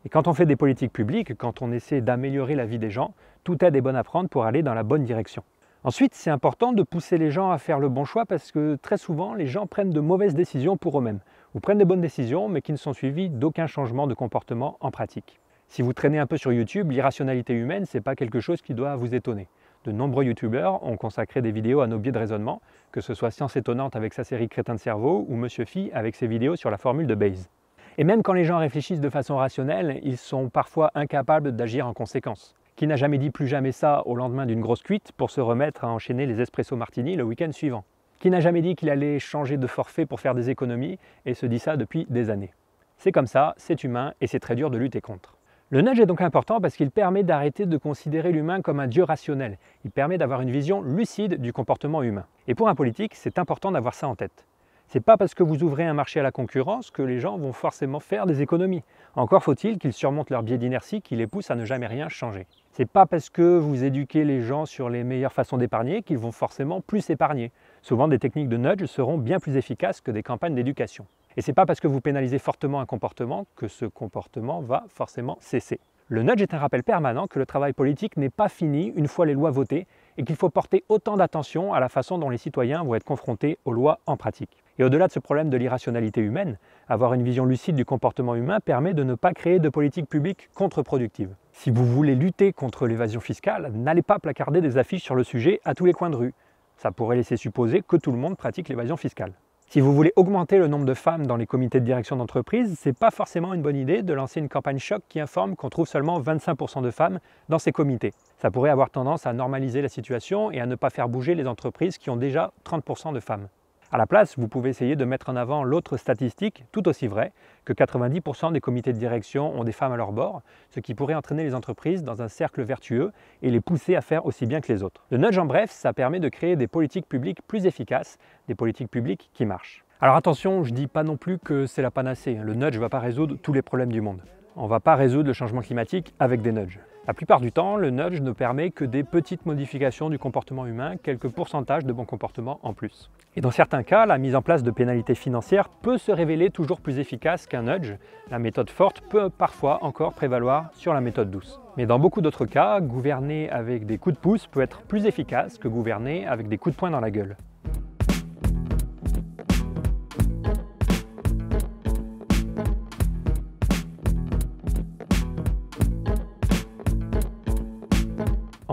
Et 0.04 0.08
quand 0.08 0.26
on 0.26 0.34
fait 0.34 0.44
des 0.44 0.56
politiques 0.56 0.92
publiques, 0.92 1.36
quand 1.36 1.62
on 1.62 1.70
essaie 1.70 2.00
d'améliorer 2.00 2.56
la 2.56 2.66
vie 2.66 2.78
des 2.78 2.90
gens, 2.90 3.14
tout 3.44 3.64
aide 3.64 3.76
est 3.76 3.80
bon 3.80 3.96
à 3.96 4.02
prendre 4.02 4.28
pour 4.28 4.44
aller 4.44 4.62
dans 4.62 4.74
la 4.74 4.82
bonne 4.82 5.04
direction. 5.04 5.44
Ensuite, 5.84 6.14
c'est 6.14 6.30
important 6.30 6.72
de 6.72 6.82
pousser 6.82 7.18
les 7.18 7.30
gens 7.30 7.50
à 7.50 7.58
faire 7.58 7.78
le 7.78 7.88
bon 7.88 8.04
choix 8.04 8.26
parce 8.26 8.50
que 8.50 8.76
très 8.82 8.98
souvent, 8.98 9.34
les 9.34 9.46
gens 9.46 9.66
prennent 9.66 9.90
de 9.90 10.00
mauvaises 10.00 10.34
décisions 10.34 10.76
pour 10.76 10.98
eux-mêmes, 10.98 11.20
ou 11.54 11.60
prennent 11.60 11.78
de 11.78 11.84
bonnes 11.84 12.00
décisions 12.00 12.48
mais 12.48 12.62
qui 12.62 12.72
ne 12.72 12.78
sont 12.78 12.94
suivies 12.94 13.30
d'aucun 13.30 13.68
changement 13.68 14.06
de 14.06 14.14
comportement 14.14 14.76
en 14.80 14.90
pratique. 14.90 15.40
Si 15.68 15.82
vous 15.82 15.92
traînez 15.92 16.18
un 16.18 16.26
peu 16.26 16.36
sur 16.36 16.52
YouTube, 16.52 16.90
l'irrationalité 16.90 17.54
humaine, 17.54 17.86
ce 17.86 17.96
n'est 17.96 18.02
pas 18.02 18.16
quelque 18.16 18.40
chose 18.40 18.60
qui 18.60 18.74
doit 18.74 18.96
vous 18.96 19.14
étonner. 19.14 19.48
De 19.84 19.92
nombreux 19.92 20.24
youtubeurs 20.24 20.82
ont 20.82 20.96
consacré 20.96 21.42
des 21.42 21.52
vidéos 21.52 21.82
à 21.82 21.86
nos 21.86 21.98
biais 21.98 22.10
de 22.10 22.18
raisonnement, 22.18 22.62
que 22.90 23.02
ce 23.02 23.12
soit 23.12 23.30
Science 23.30 23.54
étonnante 23.56 23.96
avec 23.96 24.14
sa 24.14 24.24
série 24.24 24.48
Crétin 24.48 24.74
de 24.74 24.80
cerveau 24.80 25.26
ou 25.28 25.36
Monsieur 25.36 25.66
Phi 25.66 25.90
avec 25.92 26.16
ses 26.16 26.26
vidéos 26.26 26.56
sur 26.56 26.70
la 26.70 26.78
formule 26.78 27.06
de 27.06 27.14
Bayes. 27.14 27.50
Et 27.98 28.04
même 28.04 28.22
quand 28.22 28.32
les 28.32 28.46
gens 28.46 28.56
réfléchissent 28.56 29.02
de 29.02 29.10
façon 29.10 29.36
rationnelle, 29.36 30.00
ils 30.02 30.16
sont 30.16 30.48
parfois 30.48 30.90
incapables 30.94 31.54
d'agir 31.54 31.86
en 31.86 31.92
conséquence. 31.92 32.54
Qui 32.76 32.86
n'a 32.86 32.96
jamais 32.96 33.18
dit 33.18 33.28
plus 33.28 33.46
jamais 33.46 33.72
ça 33.72 34.02
au 34.06 34.16
lendemain 34.16 34.46
d'une 34.46 34.62
grosse 34.62 34.82
cuite 34.82 35.12
pour 35.18 35.30
se 35.30 35.42
remettre 35.42 35.84
à 35.84 35.88
enchaîner 35.88 36.24
les 36.24 36.40
espresso 36.40 36.74
martini 36.76 37.14
le 37.14 37.24
week-end 37.24 37.52
suivant 37.52 37.84
Qui 38.20 38.30
n'a 38.30 38.40
jamais 38.40 38.62
dit 38.62 38.76
qu'il 38.76 38.88
allait 38.88 39.18
changer 39.18 39.58
de 39.58 39.66
forfait 39.66 40.06
pour 40.06 40.18
faire 40.18 40.34
des 40.34 40.48
économies 40.48 40.98
et 41.26 41.34
se 41.34 41.44
dit 41.44 41.58
ça 41.58 41.76
depuis 41.76 42.06
des 42.08 42.30
années 42.30 42.54
C'est 42.96 43.12
comme 43.12 43.26
ça, 43.26 43.52
c'est 43.58 43.84
humain 43.84 44.14
et 44.22 44.28
c'est 44.28 44.40
très 44.40 44.56
dur 44.56 44.70
de 44.70 44.78
lutter 44.78 45.02
contre. 45.02 45.36
Le 45.74 45.82
nudge 45.82 45.98
est 45.98 46.06
donc 46.06 46.20
important 46.20 46.60
parce 46.60 46.76
qu'il 46.76 46.92
permet 46.92 47.24
d'arrêter 47.24 47.66
de 47.66 47.76
considérer 47.76 48.30
l'humain 48.30 48.62
comme 48.62 48.78
un 48.78 48.86
dieu 48.86 49.02
rationnel. 49.02 49.58
Il 49.84 49.90
permet 49.90 50.18
d'avoir 50.18 50.40
une 50.40 50.52
vision 50.52 50.82
lucide 50.82 51.40
du 51.40 51.52
comportement 51.52 52.04
humain. 52.04 52.26
Et 52.46 52.54
pour 52.54 52.68
un 52.68 52.76
politique, 52.76 53.16
c'est 53.16 53.40
important 53.40 53.72
d'avoir 53.72 53.92
ça 53.92 54.06
en 54.06 54.14
tête. 54.14 54.46
C'est 54.86 55.00
pas 55.00 55.16
parce 55.16 55.34
que 55.34 55.42
vous 55.42 55.64
ouvrez 55.64 55.84
un 55.84 55.92
marché 55.92 56.20
à 56.20 56.22
la 56.22 56.30
concurrence 56.30 56.92
que 56.92 57.02
les 57.02 57.18
gens 57.18 57.38
vont 57.38 57.52
forcément 57.52 57.98
faire 57.98 58.24
des 58.26 58.40
économies. 58.40 58.84
Encore 59.16 59.42
faut-il 59.42 59.78
qu'ils 59.78 59.92
surmontent 59.92 60.32
leur 60.32 60.44
biais 60.44 60.58
d'inertie 60.58 61.02
qui 61.02 61.16
les 61.16 61.26
pousse 61.26 61.50
à 61.50 61.56
ne 61.56 61.64
jamais 61.64 61.88
rien 61.88 62.08
changer. 62.08 62.46
C'est 62.70 62.88
pas 62.88 63.06
parce 63.06 63.28
que 63.28 63.58
vous 63.58 63.82
éduquez 63.82 64.22
les 64.22 64.42
gens 64.42 64.66
sur 64.66 64.88
les 64.88 65.02
meilleures 65.02 65.32
façons 65.32 65.58
d'épargner 65.58 66.02
qu'ils 66.02 66.18
vont 66.18 66.30
forcément 66.30 66.82
plus 66.82 67.10
épargner. 67.10 67.50
Souvent, 67.82 68.06
des 68.06 68.20
techniques 68.20 68.48
de 68.48 68.58
nudge 68.58 68.84
seront 68.84 69.18
bien 69.18 69.40
plus 69.40 69.56
efficaces 69.56 70.00
que 70.00 70.12
des 70.12 70.22
campagnes 70.22 70.54
d'éducation. 70.54 71.04
Et 71.36 71.42
ce 71.42 71.50
n'est 71.50 71.54
pas 71.54 71.66
parce 71.66 71.80
que 71.80 71.88
vous 71.88 72.00
pénalisez 72.00 72.38
fortement 72.38 72.80
un 72.80 72.86
comportement 72.86 73.46
que 73.56 73.68
ce 73.68 73.86
comportement 73.86 74.60
va 74.60 74.84
forcément 74.88 75.36
cesser. 75.40 75.80
Le 76.08 76.22
nudge 76.22 76.42
est 76.42 76.52
un 76.52 76.58
rappel 76.58 76.82
permanent 76.82 77.26
que 77.26 77.38
le 77.38 77.46
travail 77.46 77.72
politique 77.72 78.18
n'est 78.18 78.28
pas 78.28 78.50
fini 78.50 78.92
une 78.94 79.08
fois 79.08 79.24
les 79.24 79.32
lois 79.32 79.50
votées 79.50 79.86
et 80.18 80.24
qu'il 80.24 80.36
faut 80.36 80.50
porter 80.50 80.84
autant 80.90 81.16
d'attention 81.16 81.72
à 81.72 81.80
la 81.80 81.88
façon 81.88 82.18
dont 82.18 82.28
les 82.28 82.36
citoyens 82.36 82.84
vont 82.84 82.94
être 82.94 83.04
confrontés 83.04 83.58
aux 83.64 83.72
lois 83.72 84.00
en 84.04 84.18
pratique. 84.18 84.62
Et 84.78 84.84
au-delà 84.84 85.06
de 85.06 85.12
ce 85.12 85.18
problème 85.18 85.48
de 85.48 85.56
l'irrationalité 85.56 86.20
humaine, 86.20 86.58
avoir 86.88 87.14
une 87.14 87.22
vision 87.22 87.46
lucide 87.46 87.74
du 87.74 87.86
comportement 87.86 88.34
humain 88.34 88.60
permet 88.60 88.92
de 88.92 89.02
ne 89.02 89.14
pas 89.14 89.32
créer 89.32 89.60
de 89.60 89.68
politique 89.70 90.06
publique 90.06 90.50
contre-productive. 90.52 91.34
Si 91.52 91.70
vous 91.70 91.86
voulez 91.86 92.14
lutter 92.14 92.52
contre 92.52 92.86
l'évasion 92.86 93.20
fiscale, 93.20 93.72
n'allez 93.72 94.02
pas 94.02 94.18
placarder 94.18 94.60
des 94.60 94.76
affiches 94.76 95.04
sur 95.04 95.14
le 95.14 95.24
sujet 95.24 95.60
à 95.64 95.74
tous 95.74 95.86
les 95.86 95.94
coins 95.94 96.10
de 96.10 96.16
rue. 96.16 96.34
Ça 96.76 96.90
pourrait 96.90 97.16
laisser 97.16 97.38
supposer 97.38 97.80
que 97.80 97.96
tout 97.96 98.12
le 98.12 98.18
monde 98.18 98.36
pratique 98.36 98.68
l'évasion 98.68 98.98
fiscale. 98.98 99.32
Si 99.68 99.80
vous 99.80 99.92
voulez 99.92 100.12
augmenter 100.14 100.58
le 100.58 100.68
nombre 100.68 100.84
de 100.84 100.94
femmes 100.94 101.26
dans 101.26 101.36
les 101.36 101.46
comités 101.46 101.80
de 101.80 101.84
direction 101.84 102.14
d'entreprise, 102.14 102.78
ce 102.78 102.88
n'est 102.88 102.92
pas 102.92 103.10
forcément 103.10 103.54
une 103.54 103.62
bonne 103.62 103.76
idée 103.76 104.02
de 104.02 104.14
lancer 104.14 104.38
une 104.38 104.48
campagne 104.48 104.78
choc 104.78 105.02
qui 105.08 105.18
informe 105.18 105.56
qu'on 105.56 105.68
trouve 105.68 105.88
seulement 105.88 106.20
25% 106.20 106.80
de 106.80 106.92
femmes 106.92 107.18
dans 107.48 107.58
ces 107.58 107.72
comités. 107.72 108.12
Ça 108.38 108.52
pourrait 108.52 108.70
avoir 108.70 108.90
tendance 108.90 109.26
à 109.26 109.32
normaliser 109.32 109.82
la 109.82 109.88
situation 109.88 110.52
et 110.52 110.60
à 110.60 110.66
ne 110.66 110.76
pas 110.76 110.90
faire 110.90 111.08
bouger 111.08 111.34
les 111.34 111.48
entreprises 111.48 111.98
qui 111.98 112.08
ont 112.10 112.16
déjà 112.16 112.52
30% 112.64 113.12
de 113.12 113.20
femmes. 113.20 113.48
À 113.92 113.98
la 113.98 114.06
place, 114.06 114.38
vous 114.38 114.48
pouvez 114.48 114.70
essayer 114.70 114.96
de 114.96 115.04
mettre 115.04 115.28
en 115.28 115.36
avant 115.36 115.62
l'autre 115.62 115.96
statistique, 115.96 116.64
tout 116.72 116.88
aussi 116.88 117.06
vraie, 117.06 117.32
que 117.64 117.72
90% 117.72 118.52
des 118.52 118.60
comités 118.60 118.92
de 118.92 118.98
direction 118.98 119.54
ont 119.58 119.62
des 119.62 119.72
femmes 119.72 119.92
à 119.92 119.96
leur 119.96 120.12
bord, 120.12 120.42
ce 120.70 120.80
qui 120.80 120.94
pourrait 120.94 121.14
entraîner 121.14 121.44
les 121.44 121.54
entreprises 121.54 122.02
dans 122.02 122.22
un 122.22 122.28
cercle 122.28 122.62
vertueux 122.62 123.12
et 123.42 123.50
les 123.50 123.60
pousser 123.60 123.94
à 123.94 124.00
faire 124.00 124.26
aussi 124.26 124.46
bien 124.46 124.60
que 124.60 124.72
les 124.72 124.82
autres. 124.82 125.04
Le 125.10 125.18
nudge 125.18 125.38
en 125.38 125.44
bref, 125.44 125.70
ça 125.70 125.92
permet 125.92 126.18
de 126.18 126.28
créer 126.28 126.56
des 126.56 126.66
politiques 126.66 127.08
publiques 127.08 127.42
plus 127.46 127.66
efficaces, 127.66 128.18
des 128.48 128.54
politiques 128.54 128.90
publiques 128.90 129.30
qui 129.32 129.46
marchent. 129.46 129.84
Alors 130.00 130.16
attention, 130.16 130.64
je 130.64 130.72
ne 130.72 130.76
dis 130.76 130.86
pas 130.86 131.04
non 131.04 131.16
plus 131.16 131.38
que 131.38 131.66
c'est 131.66 131.82
la 131.82 131.90
panacée. 131.90 132.34
Le 132.34 132.54
nudge 132.54 132.74
ne 132.74 132.80
va 132.80 132.88
pas 132.88 132.98
résoudre 132.98 133.36
tous 133.40 133.52
les 133.52 133.62
problèmes 133.62 133.92
du 133.92 134.00
monde. 134.00 134.22
On 134.56 134.64
ne 134.64 134.68
va 134.68 134.80
pas 134.80 134.96
résoudre 134.96 135.28
le 135.28 135.32
changement 135.32 135.60
climatique 135.60 136.14
avec 136.18 136.42
des 136.42 136.52
nudges. 136.52 136.80
La 137.06 137.12
plupart 137.12 137.40
du 137.40 137.52
temps, 137.52 137.76
le 137.76 137.90
nudge 137.90 138.22
ne 138.22 138.32
permet 138.32 138.70
que 138.70 138.82
des 138.86 139.04
petites 139.04 139.44
modifications 139.44 140.08
du 140.08 140.18
comportement 140.18 140.64
humain, 140.64 140.96
quelques 140.96 141.28
pourcentages 141.28 141.84
de 141.84 141.92
bon 141.92 142.06
comportement 142.06 142.60
en 142.62 142.72
plus. 142.72 143.10
Et 143.36 143.42
dans 143.42 143.50
certains 143.50 143.82
cas, 143.82 144.06
la 144.06 144.16
mise 144.16 144.34
en 144.34 144.40
place 144.40 144.62
de 144.62 144.70
pénalités 144.70 145.14
financières 145.14 145.68
peut 145.68 145.98
se 145.98 146.10
révéler 146.10 146.48
toujours 146.48 146.80
plus 146.80 146.98
efficace 146.98 147.46
qu'un 147.46 147.64
nudge. 147.64 147.92
La 148.30 148.38
méthode 148.38 148.70
forte 148.70 149.02
peut 149.10 149.28
parfois 149.28 149.84
encore 149.84 150.14
prévaloir 150.14 150.70
sur 150.72 150.94
la 150.94 151.02
méthode 151.02 151.30
douce. 151.30 151.60
Mais 151.76 151.84
dans 151.84 151.98
beaucoup 151.98 152.22
d'autres 152.22 152.46
cas, 152.46 152.80
gouverner 152.80 153.50
avec 153.50 153.84
des 153.84 153.98
coups 153.98 154.14
de 154.14 154.20
pouce 154.20 154.46
peut 154.46 154.62
être 154.62 154.80
plus 154.80 155.04
efficace 155.04 155.58
que 155.58 155.68
gouverner 155.68 156.26
avec 156.26 156.48
des 156.48 156.56
coups 156.56 156.74
de 156.74 156.78
poing 156.78 156.90
dans 156.90 157.00
la 157.00 157.10
gueule. 157.10 157.36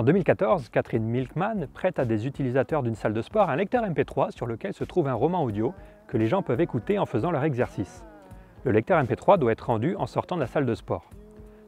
En 0.01 0.03
2014, 0.03 0.69
Catherine 0.69 1.03
Milkman 1.03 1.67
prête 1.75 1.99
à 1.99 2.05
des 2.05 2.25
utilisateurs 2.25 2.81
d'une 2.81 2.95
salle 2.95 3.13
de 3.13 3.21
sport 3.21 3.51
un 3.51 3.55
lecteur 3.55 3.83
MP3 3.83 4.31
sur 4.31 4.47
lequel 4.47 4.73
se 4.73 4.83
trouve 4.83 5.07
un 5.07 5.13
roman 5.13 5.43
audio 5.43 5.75
que 6.07 6.17
les 6.17 6.25
gens 6.25 6.41
peuvent 6.41 6.59
écouter 6.59 6.97
en 6.97 7.05
faisant 7.05 7.29
leur 7.29 7.43
exercice. 7.43 8.03
Le 8.63 8.71
lecteur 8.71 8.99
MP3 8.99 9.37
doit 9.37 9.51
être 9.51 9.67
rendu 9.67 9.95
en 9.97 10.07
sortant 10.07 10.37
de 10.37 10.41
la 10.41 10.47
salle 10.47 10.65
de 10.65 10.73
sport. 10.73 11.11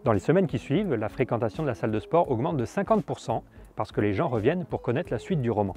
Dans 0.04 0.14
les 0.14 0.20
semaines 0.20 0.48
qui 0.48 0.58
suivent, 0.58 0.96
la 0.96 1.10
fréquentation 1.10 1.62
de 1.62 1.68
la 1.68 1.76
salle 1.76 1.92
de 1.92 2.00
sport 2.00 2.32
augmente 2.32 2.58
de 2.58 2.66
50% 2.66 3.44
parce 3.76 3.92
que 3.92 4.02
les 4.02 4.16
gens 4.16 4.30
reviennent 4.30 4.66
pour 4.66 4.82
connaître 4.82 5.12
la 5.12 5.20
suite 5.20 5.44
du 5.44 5.52
roman. 5.52 5.76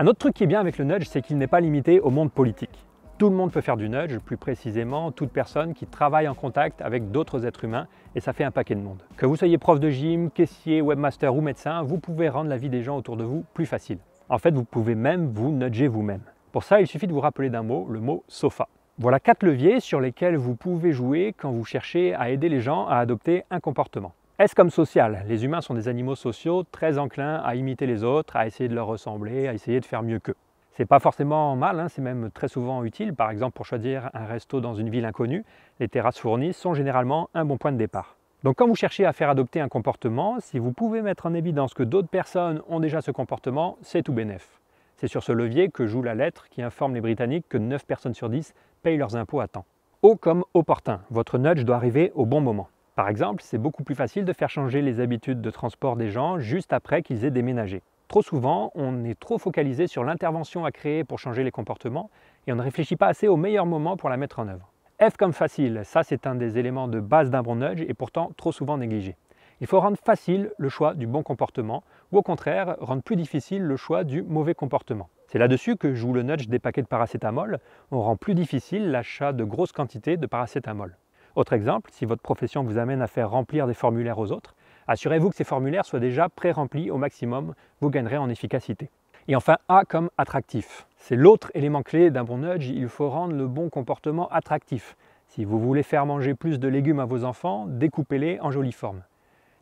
Un 0.00 0.08
autre 0.08 0.18
truc 0.18 0.34
qui 0.34 0.42
est 0.42 0.48
bien 0.48 0.58
avec 0.58 0.78
le 0.78 0.84
nudge, 0.86 1.06
c'est 1.06 1.22
qu'il 1.22 1.38
n'est 1.38 1.46
pas 1.46 1.60
limité 1.60 2.00
au 2.00 2.10
monde 2.10 2.32
politique. 2.32 2.84
Tout 3.18 3.30
le 3.30 3.34
monde 3.34 3.50
peut 3.50 3.62
faire 3.62 3.78
du 3.78 3.88
nudge, 3.88 4.18
plus 4.18 4.36
précisément 4.36 5.10
toute 5.10 5.30
personne 5.30 5.72
qui 5.72 5.86
travaille 5.86 6.28
en 6.28 6.34
contact 6.34 6.82
avec 6.82 7.10
d'autres 7.12 7.46
êtres 7.46 7.64
humains, 7.64 7.86
et 8.14 8.20
ça 8.20 8.34
fait 8.34 8.44
un 8.44 8.50
paquet 8.50 8.74
de 8.74 8.82
monde. 8.82 9.02
Que 9.16 9.24
vous 9.24 9.36
soyez 9.36 9.56
prof 9.56 9.80
de 9.80 9.88
gym, 9.88 10.30
caissier, 10.30 10.82
webmaster 10.82 11.34
ou 11.34 11.40
médecin, 11.40 11.82
vous 11.82 11.96
pouvez 11.96 12.28
rendre 12.28 12.50
la 12.50 12.58
vie 12.58 12.68
des 12.68 12.82
gens 12.82 12.98
autour 12.98 13.16
de 13.16 13.24
vous 13.24 13.42
plus 13.54 13.64
facile. 13.64 13.96
En 14.28 14.36
fait, 14.36 14.50
vous 14.50 14.64
pouvez 14.64 14.94
même 14.94 15.28
vous 15.32 15.50
nudger 15.50 15.88
vous-même. 15.88 16.20
Pour 16.52 16.62
ça, 16.62 16.82
il 16.82 16.86
suffit 16.86 17.06
de 17.06 17.14
vous 17.14 17.20
rappeler 17.20 17.48
d'un 17.48 17.62
mot, 17.62 17.86
le 17.88 18.00
mot 18.00 18.22
sofa. 18.28 18.68
Voilà 18.98 19.18
quatre 19.18 19.44
leviers 19.44 19.80
sur 19.80 19.98
lesquels 19.98 20.36
vous 20.36 20.54
pouvez 20.54 20.92
jouer 20.92 21.34
quand 21.38 21.52
vous 21.52 21.64
cherchez 21.64 22.14
à 22.14 22.28
aider 22.28 22.50
les 22.50 22.60
gens 22.60 22.86
à 22.86 22.96
adopter 22.96 23.44
un 23.50 23.60
comportement. 23.60 24.12
Est-ce 24.38 24.54
comme 24.54 24.68
social? 24.68 25.24
Les 25.26 25.46
humains 25.46 25.62
sont 25.62 25.72
des 25.72 25.88
animaux 25.88 26.16
sociaux 26.16 26.64
très 26.70 26.98
enclins 26.98 27.36
à 27.36 27.54
imiter 27.54 27.86
les 27.86 28.04
autres, 28.04 28.36
à 28.36 28.46
essayer 28.46 28.68
de 28.68 28.74
leur 28.74 28.88
ressembler, 28.88 29.48
à 29.48 29.54
essayer 29.54 29.80
de 29.80 29.86
faire 29.86 30.02
mieux 30.02 30.18
qu'eux. 30.18 30.36
C'est 30.76 30.84
pas 30.84 31.00
forcément 31.00 31.56
mal, 31.56 31.80
hein, 31.80 31.88
c'est 31.88 32.02
même 32.02 32.30
très 32.30 32.48
souvent 32.48 32.84
utile. 32.84 33.14
Par 33.14 33.30
exemple, 33.30 33.54
pour 33.54 33.64
choisir 33.64 34.10
un 34.12 34.26
resto 34.26 34.60
dans 34.60 34.74
une 34.74 34.90
ville 34.90 35.06
inconnue, 35.06 35.42
les 35.80 35.88
terrasses 35.88 36.18
fournies 36.18 36.52
sont 36.52 36.74
généralement 36.74 37.30
un 37.32 37.46
bon 37.46 37.56
point 37.56 37.72
de 37.72 37.78
départ. 37.78 38.18
Donc 38.44 38.56
quand 38.56 38.68
vous 38.68 38.74
cherchez 38.74 39.06
à 39.06 39.14
faire 39.14 39.30
adopter 39.30 39.62
un 39.62 39.70
comportement, 39.70 40.38
si 40.38 40.58
vous 40.58 40.72
pouvez 40.72 41.00
mettre 41.00 41.24
en 41.24 41.32
évidence 41.32 41.72
que 41.72 41.82
d'autres 41.82 42.10
personnes 42.10 42.60
ont 42.68 42.78
déjà 42.78 43.00
ce 43.00 43.10
comportement, 43.10 43.78
c'est 43.80 44.02
tout 44.02 44.12
bénef. 44.12 44.60
C'est 44.96 45.08
sur 45.08 45.22
ce 45.22 45.32
levier 45.32 45.70
que 45.70 45.86
joue 45.86 46.02
la 46.02 46.14
lettre 46.14 46.46
qui 46.50 46.60
informe 46.60 46.92
les 46.92 47.00
Britanniques 47.00 47.48
que 47.48 47.56
9 47.56 47.86
personnes 47.86 48.12
sur 48.12 48.28
10 48.28 48.52
payent 48.82 48.98
leurs 48.98 49.16
impôts 49.16 49.40
à 49.40 49.48
temps. 49.48 49.64
Haut 50.02 50.16
comme 50.16 50.44
opportun, 50.52 51.00
votre 51.08 51.38
nudge 51.38 51.64
doit 51.64 51.76
arriver 51.76 52.12
au 52.14 52.26
bon 52.26 52.42
moment. 52.42 52.68
Par 52.96 53.08
exemple, 53.08 53.42
c'est 53.42 53.56
beaucoup 53.56 53.82
plus 53.82 53.94
facile 53.94 54.26
de 54.26 54.32
faire 54.34 54.50
changer 54.50 54.82
les 54.82 55.00
habitudes 55.00 55.40
de 55.40 55.50
transport 55.50 55.96
des 55.96 56.10
gens 56.10 56.38
juste 56.38 56.74
après 56.74 57.00
qu'ils 57.00 57.24
aient 57.24 57.30
déménagé. 57.30 57.80
Trop 58.08 58.22
souvent, 58.22 58.70
on 58.76 59.04
est 59.04 59.18
trop 59.18 59.36
focalisé 59.36 59.88
sur 59.88 60.04
l'intervention 60.04 60.64
à 60.64 60.70
créer 60.70 61.02
pour 61.02 61.18
changer 61.18 61.42
les 61.42 61.50
comportements 61.50 62.08
et 62.46 62.52
on 62.52 62.56
ne 62.56 62.62
réfléchit 62.62 62.94
pas 62.94 63.08
assez 63.08 63.26
au 63.26 63.36
meilleur 63.36 63.66
moment 63.66 63.96
pour 63.96 64.08
la 64.08 64.16
mettre 64.16 64.38
en 64.38 64.46
œuvre. 64.46 64.72
F 65.00 65.16
comme 65.16 65.32
facile, 65.32 65.80
ça 65.84 66.04
c'est 66.04 66.26
un 66.26 66.36
des 66.36 66.56
éléments 66.56 66.86
de 66.86 67.00
base 67.00 67.30
d'un 67.30 67.42
bon 67.42 67.56
nudge 67.56 67.82
et 67.86 67.94
pourtant 67.94 68.30
trop 68.36 68.52
souvent 68.52 68.78
négligé. 68.78 69.16
Il 69.60 69.66
faut 69.66 69.80
rendre 69.80 69.98
facile 69.98 70.52
le 70.56 70.68
choix 70.68 70.94
du 70.94 71.06
bon 71.06 71.22
comportement 71.22 71.82
ou 72.12 72.18
au 72.18 72.22
contraire 72.22 72.76
rendre 72.80 73.02
plus 73.02 73.16
difficile 73.16 73.62
le 73.62 73.76
choix 73.76 74.04
du 74.04 74.22
mauvais 74.22 74.54
comportement. 74.54 75.08
C'est 75.26 75.38
là-dessus 75.38 75.76
que 75.76 75.94
joue 75.94 76.12
le 76.12 76.22
nudge 76.22 76.46
des 76.46 76.58
paquets 76.58 76.82
de 76.82 76.86
paracétamol. 76.86 77.58
On 77.90 78.00
rend 78.00 78.16
plus 78.16 78.34
difficile 78.34 78.90
l'achat 78.90 79.32
de 79.32 79.44
grosses 79.44 79.72
quantités 79.72 80.16
de 80.16 80.26
paracétamol. 80.26 80.96
Autre 81.34 81.52
exemple, 81.52 81.90
si 81.92 82.06
votre 82.06 82.22
profession 82.22 82.62
vous 82.62 82.78
amène 82.78 83.02
à 83.02 83.06
faire 83.06 83.30
remplir 83.30 83.66
des 83.66 83.74
formulaires 83.74 84.18
aux 84.18 84.32
autres, 84.32 84.55
Assurez-vous 84.88 85.30
que 85.30 85.36
ces 85.36 85.44
formulaires 85.44 85.84
soient 85.84 86.00
déjà 86.00 86.28
pré-remplis 86.28 86.90
au 86.90 86.96
maximum, 86.96 87.54
vous 87.80 87.90
gagnerez 87.90 88.18
en 88.18 88.28
efficacité. 88.28 88.90
Et 89.28 89.34
enfin, 89.34 89.56
A 89.68 89.84
comme 89.84 90.10
attractif. 90.16 90.86
C'est 90.98 91.16
l'autre 91.16 91.50
élément 91.54 91.82
clé 91.82 92.10
d'un 92.10 92.22
bon 92.22 92.38
nudge, 92.38 92.68
il 92.68 92.88
faut 92.88 93.10
rendre 93.10 93.34
le 93.34 93.48
bon 93.48 93.68
comportement 93.68 94.28
attractif. 94.28 94.96
Si 95.28 95.44
vous 95.44 95.58
voulez 95.58 95.82
faire 95.82 96.06
manger 96.06 96.34
plus 96.34 96.60
de 96.60 96.68
légumes 96.68 97.00
à 97.00 97.04
vos 97.04 97.24
enfants, 97.24 97.66
découpez-les 97.66 98.38
en 98.40 98.52
jolie 98.52 98.72
forme. 98.72 99.02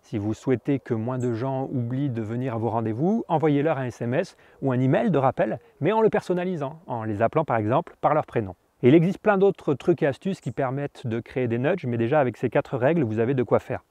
Si 0.03 0.19
vous 0.19 0.35
souhaitez 0.35 0.81
que 0.81 0.93
moins 0.93 1.17
de 1.17 1.33
gens 1.33 1.71
oublient 1.73 2.11
de 2.11 2.21
venir 2.21 2.55
à 2.55 2.59
vos 2.59 2.69
rendez-vous, 2.69 3.25
envoyez-leur 3.27 3.79
un 3.79 3.87
SMS 3.87 4.37
ou 4.61 4.71
un 4.71 4.79
email 4.79 5.11
de 5.11 5.17
rappel, 5.17 5.59
mais 5.81 5.93
en 5.93 6.03
le 6.03 6.11
personnalisant, 6.11 6.81
en 6.87 7.05
les 7.05 7.23
appelant 7.23 7.47
par 7.47 7.57
exemple 7.57 7.95
par 8.03 8.13
leur 8.13 8.27
prénom. 8.27 8.55
Et 8.83 8.89
il 8.89 8.95
existe 8.95 9.19
plein 9.19 9.39
d'autres 9.39 9.73
trucs 9.73 10.03
et 10.03 10.07
astuces 10.07 10.43
qui 10.43 10.51
permettent 10.51 11.07
de 11.07 11.21
créer 11.21 11.49
des 11.49 11.59
nudges, 11.59 11.87
mais 11.87 11.97
déjà 11.97 12.21
avec 12.21 12.37
ces 12.37 12.51
quatre 12.51 12.77
règles, 12.77 13.03
vous 13.03 13.19
avez 13.19 13.33
de 13.33 13.43
quoi 13.43 13.61
faire. 13.61 13.83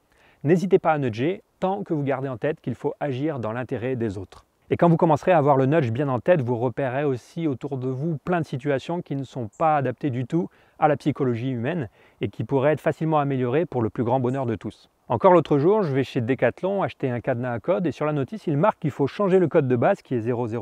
N'hésitez 0.44 0.78
pas 0.78 0.92
à 0.92 0.98
nudger 0.98 1.42
tant 1.58 1.84
que 1.84 1.94
vous 1.94 2.02
gardez 2.02 2.28
en 2.28 2.36
tête 2.36 2.60
qu'il 2.60 2.74
faut 2.74 2.92
agir 3.00 3.38
dans 3.38 3.52
l'intérêt 3.52 3.96
des 3.96 4.18
autres. 4.18 4.44
Et 4.68 4.76
quand 4.76 4.90
vous 4.90 4.98
commencerez 4.98 5.32
à 5.32 5.38
avoir 5.38 5.56
le 5.56 5.64
nudge 5.64 5.90
bien 5.90 6.06
en 6.08 6.20
tête, 6.20 6.42
vous 6.42 6.58
repérerez 6.58 7.04
aussi 7.04 7.46
autour 7.46 7.78
de 7.78 7.88
vous 7.88 8.18
plein 8.26 8.42
de 8.42 8.46
situations 8.46 9.00
qui 9.00 9.16
ne 9.16 9.24
sont 9.24 9.48
pas 9.58 9.78
adaptées 9.78 10.10
du 10.10 10.26
tout 10.26 10.50
à 10.78 10.86
la 10.86 10.98
psychologie 10.98 11.48
humaine 11.48 11.88
et 12.20 12.28
qui 12.28 12.44
pourraient 12.44 12.72
être 12.72 12.82
facilement 12.82 13.20
améliorées 13.20 13.64
pour 13.64 13.80
le 13.80 13.88
plus 13.88 14.04
grand 14.04 14.20
bonheur 14.20 14.44
de 14.44 14.54
tous. 14.54 14.90
Encore 15.08 15.32
l'autre 15.32 15.56
jour, 15.56 15.82
je 15.82 15.94
vais 15.94 16.04
chez 16.04 16.20
Decathlon 16.20 16.82
acheter 16.82 17.10
un 17.10 17.20
cadenas 17.20 17.54
à 17.54 17.60
code 17.60 17.86
et 17.86 17.92
sur 17.92 18.04
la 18.04 18.12
notice, 18.12 18.46
il 18.46 18.58
marque 18.58 18.80
qu'il 18.80 18.90
faut 18.90 19.06
changer 19.06 19.38
le 19.38 19.48
code 19.48 19.66
de 19.66 19.76
base 19.76 20.02
qui 20.02 20.14
est 20.14 20.20
0000 20.20 20.60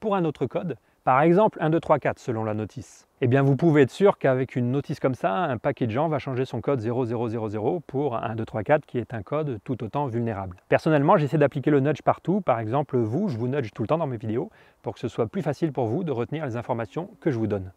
pour 0.00 0.16
un 0.16 0.24
autre 0.24 0.46
code 0.46 0.76
par 1.08 1.22
exemple 1.22 1.56
1, 1.62 1.70
2, 1.70 1.80
3, 1.80 2.00
4 2.00 2.18
selon 2.18 2.44
la 2.44 2.52
notice. 2.52 3.08
Eh 3.22 3.28
bien 3.28 3.40
vous 3.40 3.56
pouvez 3.56 3.80
être 3.80 3.90
sûr 3.90 4.18
qu'avec 4.18 4.56
une 4.56 4.70
notice 4.70 5.00
comme 5.00 5.14
ça, 5.14 5.32
un 5.32 5.56
paquet 5.56 5.86
de 5.86 5.90
gens 5.90 6.06
va 6.06 6.18
changer 6.18 6.44
son 6.44 6.60
code 6.60 6.80
0000 6.80 7.80
pour 7.86 8.22
1, 8.22 8.34
2, 8.34 8.44
3, 8.44 8.62
4 8.62 8.84
qui 8.84 8.98
est 8.98 9.14
un 9.14 9.22
code 9.22 9.58
tout 9.64 9.82
autant 9.82 10.06
vulnérable. 10.06 10.58
Personnellement, 10.68 11.16
j'essaie 11.16 11.38
d'appliquer 11.38 11.70
le 11.70 11.80
nudge 11.80 12.02
partout. 12.02 12.42
Par 12.42 12.60
exemple, 12.60 12.98
vous, 12.98 13.28
je 13.28 13.38
vous 13.38 13.48
nudge 13.48 13.70
tout 13.74 13.80
le 13.80 13.88
temps 13.88 13.96
dans 13.96 14.06
mes 14.06 14.18
vidéos 14.18 14.50
pour 14.82 14.92
que 14.92 15.00
ce 15.00 15.08
soit 15.08 15.28
plus 15.28 15.40
facile 15.40 15.72
pour 15.72 15.86
vous 15.86 16.04
de 16.04 16.12
retenir 16.12 16.44
les 16.44 16.56
informations 16.56 17.08
que 17.22 17.30
je 17.30 17.38
vous 17.38 17.46
donne. 17.46 17.72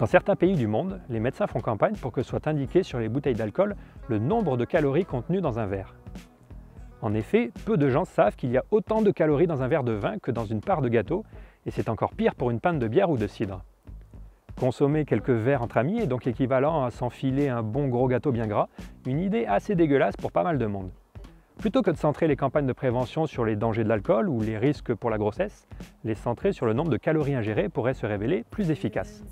Dans 0.00 0.06
certains 0.06 0.34
pays 0.34 0.56
du 0.56 0.66
monde, 0.66 0.98
les 1.10 1.20
médecins 1.20 1.46
font 1.46 1.60
campagne 1.60 1.94
pour 1.94 2.10
que 2.10 2.22
soit 2.22 2.46
indiqué 2.46 2.82
sur 2.82 2.98
les 2.98 3.10
bouteilles 3.10 3.34
d'alcool 3.34 3.76
le 4.08 4.18
nombre 4.18 4.56
de 4.56 4.64
calories 4.64 5.04
contenues 5.04 5.42
dans 5.42 5.58
un 5.58 5.66
verre. 5.66 5.94
En 7.02 7.12
effet, 7.12 7.50
peu 7.66 7.76
de 7.76 7.90
gens 7.90 8.06
savent 8.06 8.34
qu'il 8.34 8.50
y 8.50 8.56
a 8.56 8.64
autant 8.70 9.02
de 9.02 9.10
calories 9.10 9.46
dans 9.46 9.62
un 9.62 9.68
verre 9.68 9.84
de 9.84 9.92
vin 9.92 10.18
que 10.18 10.30
dans 10.30 10.46
une 10.46 10.62
part 10.62 10.80
de 10.80 10.88
gâteau, 10.88 11.26
et 11.66 11.70
c'est 11.70 11.90
encore 11.90 12.14
pire 12.14 12.34
pour 12.34 12.50
une 12.50 12.60
panne 12.60 12.78
de 12.78 12.88
bière 12.88 13.10
ou 13.10 13.18
de 13.18 13.26
cidre. 13.26 13.62
Consommer 14.58 15.04
quelques 15.04 15.28
verres 15.28 15.60
entre 15.60 15.76
amis 15.76 16.00
est 16.00 16.06
donc 16.06 16.26
équivalent 16.26 16.82
à 16.82 16.90
s'enfiler 16.90 17.50
un 17.50 17.62
bon 17.62 17.88
gros 17.88 18.08
gâteau 18.08 18.32
bien 18.32 18.46
gras, 18.46 18.68
une 19.04 19.20
idée 19.20 19.44
assez 19.44 19.74
dégueulasse 19.74 20.16
pour 20.16 20.32
pas 20.32 20.44
mal 20.44 20.56
de 20.56 20.64
monde. 20.64 20.88
Plutôt 21.58 21.82
que 21.82 21.90
de 21.90 21.98
centrer 21.98 22.26
les 22.26 22.36
campagnes 22.36 22.66
de 22.66 22.72
prévention 22.72 23.26
sur 23.26 23.44
les 23.44 23.54
dangers 23.54 23.84
de 23.84 23.88
l'alcool 23.90 24.30
ou 24.30 24.40
les 24.40 24.56
risques 24.56 24.94
pour 24.94 25.10
la 25.10 25.18
grossesse, 25.18 25.68
les 26.04 26.14
centrer 26.14 26.54
sur 26.54 26.64
le 26.64 26.72
nombre 26.72 26.88
de 26.88 26.96
calories 26.96 27.34
ingérées 27.34 27.68
pourrait 27.68 27.92
se 27.92 28.06
révéler 28.06 28.46
plus 28.50 28.70
efficace. 28.70 29.22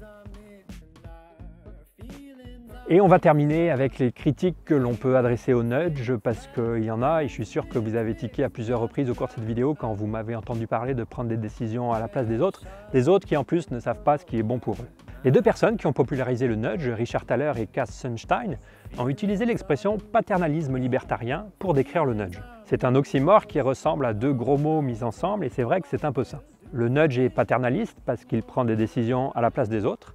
Et 2.90 3.02
on 3.02 3.07
va 3.07 3.18
terminer 3.18 3.71
avec 3.71 3.99
les 3.99 4.12
critiques 4.12 4.64
que 4.64 4.73
l'on 4.73 4.95
peut 4.95 5.18
adresser 5.18 5.52
au 5.52 5.62
nudge 5.62 6.11
parce 6.16 6.47
qu'il 6.47 6.85
y 6.85 6.90
en 6.90 7.02
a 7.02 7.23
et 7.23 7.28
je 7.28 7.33
suis 7.35 7.45
sûr 7.45 7.68
que 7.68 7.78
vous 7.78 7.97
avez 7.97 8.14
tiqué 8.14 8.45
à 8.45 8.49
plusieurs 8.49 8.80
reprises 8.80 9.11
au 9.11 9.14
cours 9.14 9.26
de 9.26 9.33
cette 9.33 9.45
vidéo 9.45 9.75
quand 9.75 9.92
vous 9.92 10.07
m'avez 10.07 10.35
entendu 10.35 10.66
parler 10.66 10.95
de 10.95 11.04
prendre 11.04 11.28
des 11.28 11.37
décisions 11.37 11.92
à 11.92 12.00
la 12.00 12.09
place 12.09 12.26
des 12.26 12.40
autres, 12.40 12.62
des 12.95 13.11
autres 13.11 13.26
qui 13.26 13.37
en 13.37 13.45
plus 13.45 13.71
ne 13.71 13.78
savent 13.78 14.02
pas 14.02 14.16
ce 14.16 14.25
qui 14.25 14.38
est 14.38 14.42
bon 14.42 14.59
pour 14.59 14.76
eux. 14.76 14.88
Les 15.23 15.30
deux 15.30 15.42
personnes 15.42 15.76
qui 15.76 15.87
ont 15.87 15.92
popularisé 15.92 16.47
le 16.47 16.54
nudge, 16.54 16.88
Richard 16.88 17.26
Thaler 17.26 17.52
et 17.59 17.66
Cass 17.66 17.90
Sunstein, 17.90 18.57
ont 18.97 19.11
utilisé 19.11 19.45
l'expression 19.45 19.99
paternalisme 19.99 20.78
libertarien 20.78 21.49
pour 21.59 21.75
décrire 21.75 22.07
le 22.07 22.14
nudge. 22.14 22.40
C'est 22.64 22.85
un 22.85 22.95
oxymore 22.95 23.47
qui 23.47 23.61
ressemble 23.61 24.07
à 24.07 24.14
deux 24.14 24.33
gros 24.33 24.57
mots 24.57 24.80
mis 24.80 25.02
ensemble 25.02 25.45
et 25.45 25.50
c'est 25.50 25.62
vrai 25.62 25.83
que 25.83 25.88
c'est 25.88 26.07
un 26.07 26.12
peu 26.12 26.25
ça. 26.25 26.40
Le 26.73 26.88
nudge 26.88 27.18
est 27.18 27.28
paternaliste 27.28 27.99
parce 28.07 28.25
qu'il 28.25 28.42
prend 28.42 28.64
des 28.64 28.76
décisions 28.76 29.30
à 29.33 29.42
la 29.42 29.50
place 29.50 29.68
des 29.68 29.85
autres, 29.85 30.14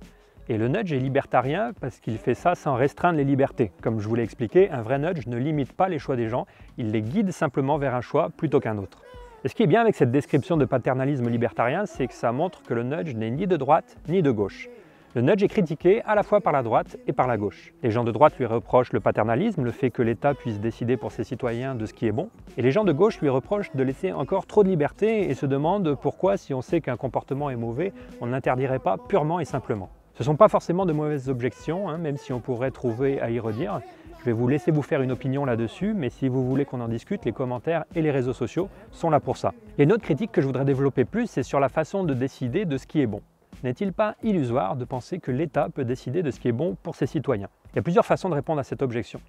et 0.50 0.58
le 0.58 0.68
nudge 0.68 0.92
est 0.92 1.00
libertarien 1.00 1.72
parce 1.80 2.00
qu'il 2.00 2.18
fait 2.18 2.34
ça 2.34 2.56
sans 2.56 2.76
restreindre 2.76 3.18
les 3.18 3.24
libertés. 3.24 3.72
Comme 3.82 4.00
je 4.00 4.08
vous 4.08 4.16
l'ai 4.16 4.24
expliqué, 4.24 4.70
un 4.70 4.82
vrai 4.82 5.00
nudge 5.00 5.28
ne 5.28 5.38
limite 5.38 5.74
pas 5.74 5.90
les 5.90 6.00
choix 6.00 6.16
des 6.16 6.28
gens, 6.28 6.46
il 6.78 6.92
les 6.92 7.02
guide 7.02 7.32
simplement 7.32 7.78
vers 7.78 7.96
un 7.96 8.02
choix 8.02 8.30
plutôt 8.36 8.60
qu'un 8.60 8.78
autre. 8.78 9.02
Et 9.46 9.50
ce 9.50 9.56
qui 9.56 9.64
est 9.64 9.68
bien 9.68 9.82
avec 9.82 9.96
cette 9.96 10.12
description 10.12 10.56
de 10.58 10.66
paternalisme 10.66 11.30
libertarien, 11.30 11.86
c'est 11.86 12.08
que 12.08 12.14
ça 12.14 12.32
montre 12.32 12.64
que 12.64 12.74
le 12.74 12.84
nudge 12.84 13.14
n'est 13.14 13.32
ni 13.32 13.48
de 13.48 13.58
droite 13.58 13.98
ni 14.08 14.22
de 14.22 14.32
gauche. 14.32 14.70
Le 15.16 15.22
nudge 15.22 15.44
est 15.44 15.48
critiqué 15.48 16.02
à 16.06 16.16
la 16.16 16.24
fois 16.24 16.42
par 16.42 16.54
la 16.54 16.64
droite 16.64 16.98
et 17.06 17.14
par 17.14 17.28
la 17.28 17.38
gauche. 17.38 17.72
Les 17.84 17.92
gens 17.92 18.04
de 18.04 18.12
droite 18.12 18.36
lui 18.40 18.48
reprochent 18.48 18.94
le 18.94 19.00
paternalisme, 19.00 19.64
le 19.64 19.70
fait 19.70 19.92
que 19.92 20.02
l'État 20.02 20.34
puisse 20.34 20.60
décider 20.60 20.98
pour 20.98 21.12
ses 21.12 21.24
citoyens 21.24 21.76
de 21.76 21.86
ce 21.86 21.94
qui 21.94 22.08
est 22.08 22.12
bon, 22.12 22.30
et 22.58 22.64
les 22.64 22.72
gens 22.72 22.84
de 22.84 22.92
gauche 22.92 23.22
lui 23.22 23.30
reprochent 23.30 23.72
de 23.76 23.84
laisser 23.84 24.12
encore 24.12 24.48
trop 24.48 24.64
de 24.64 24.70
liberté 24.70 25.30
et 25.30 25.36
se 25.36 25.46
demandent 25.46 25.96
pourquoi, 26.02 26.38
si 26.38 26.54
on 26.56 26.64
sait 26.64 26.82
qu'un 26.82 26.98
comportement 26.98 27.52
est 27.52 27.56
mauvais, 27.56 27.94
on 28.22 28.26
n'interdirait 28.28 28.80
pas 28.80 28.98
purement 28.98 29.40
et 29.40 29.46
simplement. 29.46 29.92
Ce 30.16 30.22
ne 30.22 30.26
sont 30.26 30.36
pas 30.36 30.48
forcément 30.48 30.86
de 30.86 30.94
mauvaises 30.94 31.28
objections, 31.28 31.90
hein, 31.90 31.98
même 31.98 32.18
si 32.18 32.34
on 32.34 32.40
pourrait 32.40 32.70
trouver 32.70 33.20
à 33.20 33.32
y 33.32 33.40
redire. 33.40 33.82
Je 34.20 34.26
vais 34.26 34.32
vous 34.32 34.48
laisser 34.48 34.70
vous 34.70 34.84
faire 34.84 35.02
une 35.02 35.12
opinion 35.12 35.44
là-dessus, 35.44 35.96
mais 35.96 36.12
si 36.12 36.28
vous 36.28 36.48
voulez 36.48 36.66
qu'on 36.66 36.82
en 36.82 36.88
discute, 36.88 37.26
les 37.26 37.32
commentaires 37.32 37.84
et 37.96 38.04
les 38.04 38.12
réseaux 38.12 38.32
sociaux 38.32 38.70
sont 38.92 39.10
là 39.10 39.20
pour 39.20 39.38
ça. 39.38 39.54
Et 39.80 39.84
une 39.84 39.92
autre 39.92 40.04
critique 40.04 40.32
que 40.32 40.40
je 40.40 40.46
voudrais 40.46 40.66
développer 40.66 41.04
plus, 41.04 41.26
c'est 41.26 41.42
sur 41.42 41.60
la 41.60 41.68
façon 41.68 42.04
de 42.04 42.14
décider 42.14 42.66
de 42.66 42.78
ce 42.78 42.86
qui 42.86 43.02
est 43.02 43.08
bon. 43.08 43.22
N'est-il 43.64 43.92
pas 43.92 44.16
illusoire 44.22 44.76
de 44.76 44.86
penser 44.86 45.18
que 45.18 45.32
l'État 45.32 45.70
peut 45.74 45.84
décider 45.84 46.22
de 46.22 46.30
ce 46.30 46.40
qui 46.40 46.48
est 46.48 46.54
bon 46.54 46.78
pour 46.84 46.94
ses 46.96 47.08
citoyens? 47.08 47.50
Il 47.74 47.78
y 47.78 47.80
a 47.80 47.82
plusieurs 47.82 48.06
façons 48.06 48.30
de 48.30 48.36
répondre 48.36 48.60
à 48.60 48.64
cette 48.64 48.84
objection. 48.84 49.20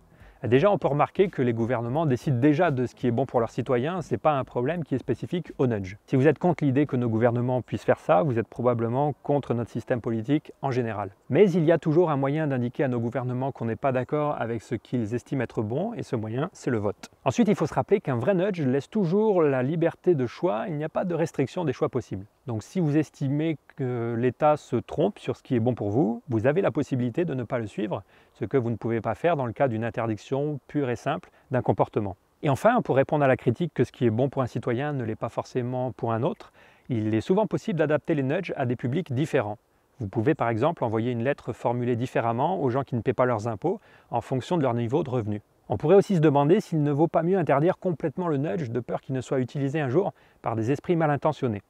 Déjà, 0.44 0.70
on 0.70 0.76
peut 0.76 0.88
remarquer 0.88 1.28
que 1.28 1.40
les 1.40 1.54
gouvernements 1.54 2.04
décident 2.04 2.38
déjà 2.38 2.70
de 2.70 2.84
ce 2.84 2.94
qui 2.94 3.06
est 3.06 3.10
bon 3.10 3.24
pour 3.24 3.40
leurs 3.40 3.48
citoyens, 3.48 4.02
ce 4.02 4.12
n'est 4.12 4.18
pas 4.18 4.32
un 4.32 4.44
problème 4.44 4.84
qui 4.84 4.94
est 4.94 4.98
spécifique 4.98 5.52
au 5.56 5.66
nudge. 5.66 5.96
Si 6.04 6.16
vous 6.16 6.28
êtes 6.28 6.38
contre 6.38 6.64
l'idée 6.64 6.84
que 6.84 6.96
nos 6.96 7.08
gouvernements 7.08 7.62
puissent 7.62 7.84
faire 7.84 7.98
ça, 7.98 8.22
vous 8.22 8.38
êtes 8.38 8.46
probablement 8.46 9.14
contre 9.22 9.54
notre 9.54 9.70
système 9.70 10.02
politique 10.02 10.52
en 10.60 10.70
général. 10.70 11.12
Mais 11.30 11.50
il 11.50 11.64
y 11.64 11.72
a 11.72 11.78
toujours 11.78 12.10
un 12.10 12.18
moyen 12.18 12.46
d'indiquer 12.46 12.84
à 12.84 12.88
nos 12.88 13.00
gouvernements 13.00 13.52
qu'on 13.52 13.64
n'est 13.64 13.74
pas 13.74 13.90
d'accord 13.90 14.36
avec 14.38 14.60
ce 14.60 14.74
qu'ils 14.74 15.14
estiment 15.14 15.44
être 15.44 15.62
bon, 15.62 15.94
et 15.94 16.02
ce 16.02 16.14
moyen, 16.14 16.50
c'est 16.52 16.70
le 16.70 16.76
vote. 16.76 17.10
Ensuite, 17.24 17.48
il 17.48 17.54
faut 17.54 17.66
se 17.66 17.72
rappeler 17.72 18.02
qu'un 18.02 18.16
vrai 18.16 18.34
nudge 18.34 18.60
laisse 18.60 18.90
toujours 18.90 19.40
la 19.40 19.62
liberté 19.62 20.14
de 20.14 20.26
choix, 20.26 20.66
il 20.68 20.74
n'y 20.74 20.84
a 20.84 20.90
pas 20.90 21.06
de 21.06 21.14
restriction 21.14 21.64
des 21.64 21.72
choix 21.72 21.88
possibles. 21.88 22.26
Donc 22.46 22.62
si 22.62 22.80
vous 22.80 22.98
estimez 22.98 23.56
que 23.76 24.14
l'État 24.18 24.58
se 24.58 24.76
trompe 24.76 25.18
sur 25.18 25.36
ce 25.36 25.42
qui 25.42 25.56
est 25.56 25.60
bon 25.60 25.74
pour 25.74 25.88
vous, 25.88 26.22
vous 26.28 26.46
avez 26.46 26.60
la 26.60 26.70
possibilité 26.70 27.24
de 27.24 27.32
ne 27.32 27.42
pas 27.42 27.58
le 27.58 27.66
suivre, 27.66 28.02
ce 28.34 28.44
que 28.44 28.56
vous 28.56 28.70
ne 28.70 28.76
pouvez 28.76 29.00
pas 29.00 29.14
faire 29.14 29.36
dans 29.36 29.46
le 29.46 29.52
cas 29.52 29.68
d'une 29.68 29.84
interdiction 29.84 30.60
pure 30.68 30.90
et 30.90 30.96
simple 30.96 31.30
d'un 31.50 31.62
comportement. 31.62 32.16
Et 32.42 32.50
enfin, 32.50 32.82
pour 32.82 32.96
répondre 32.96 33.24
à 33.24 33.28
la 33.28 33.36
critique 33.36 33.72
que 33.72 33.84
ce 33.84 33.92
qui 33.92 34.04
est 34.04 34.10
bon 34.10 34.28
pour 34.28 34.42
un 34.42 34.46
citoyen 34.46 34.92
ne 34.92 35.04
l'est 35.04 35.16
pas 35.16 35.30
forcément 35.30 35.92
pour 35.92 36.12
un 36.12 36.22
autre, 36.22 36.52
il 36.88 37.14
est 37.14 37.22
souvent 37.22 37.46
possible 37.46 37.78
d'adapter 37.78 38.14
les 38.14 38.22
nudges 38.22 38.52
à 38.56 38.66
des 38.66 38.76
publics 38.76 39.12
différents. 39.14 39.56
Vous 40.00 40.08
pouvez 40.08 40.34
par 40.34 40.48
exemple 40.48 40.84
envoyer 40.84 41.12
une 41.12 41.22
lettre 41.22 41.52
formulée 41.52 41.96
différemment 41.96 42.60
aux 42.60 42.68
gens 42.68 42.82
qui 42.82 42.96
ne 42.96 43.00
paient 43.00 43.12
pas 43.12 43.24
leurs 43.24 43.48
impôts 43.48 43.80
en 44.10 44.20
fonction 44.20 44.58
de 44.58 44.62
leur 44.62 44.74
niveau 44.74 45.02
de 45.02 45.10
revenu. 45.10 45.40
On 45.68 45.78
pourrait 45.78 45.94
aussi 45.94 46.16
se 46.16 46.20
demander 46.20 46.60
s'il 46.60 46.82
ne 46.82 46.92
vaut 46.92 47.08
pas 47.08 47.22
mieux 47.22 47.38
interdire 47.38 47.78
complètement 47.78 48.28
le 48.28 48.36
nudge 48.36 48.68
de 48.68 48.80
peur 48.80 49.00
qu'il 49.00 49.14
ne 49.14 49.22
soit 49.22 49.38
utilisé 49.38 49.80
un 49.80 49.88
jour 49.88 50.12
par 50.42 50.56
des 50.56 50.70
esprits 50.70 50.96
mal 50.96 51.10
intentionnés. 51.10 51.62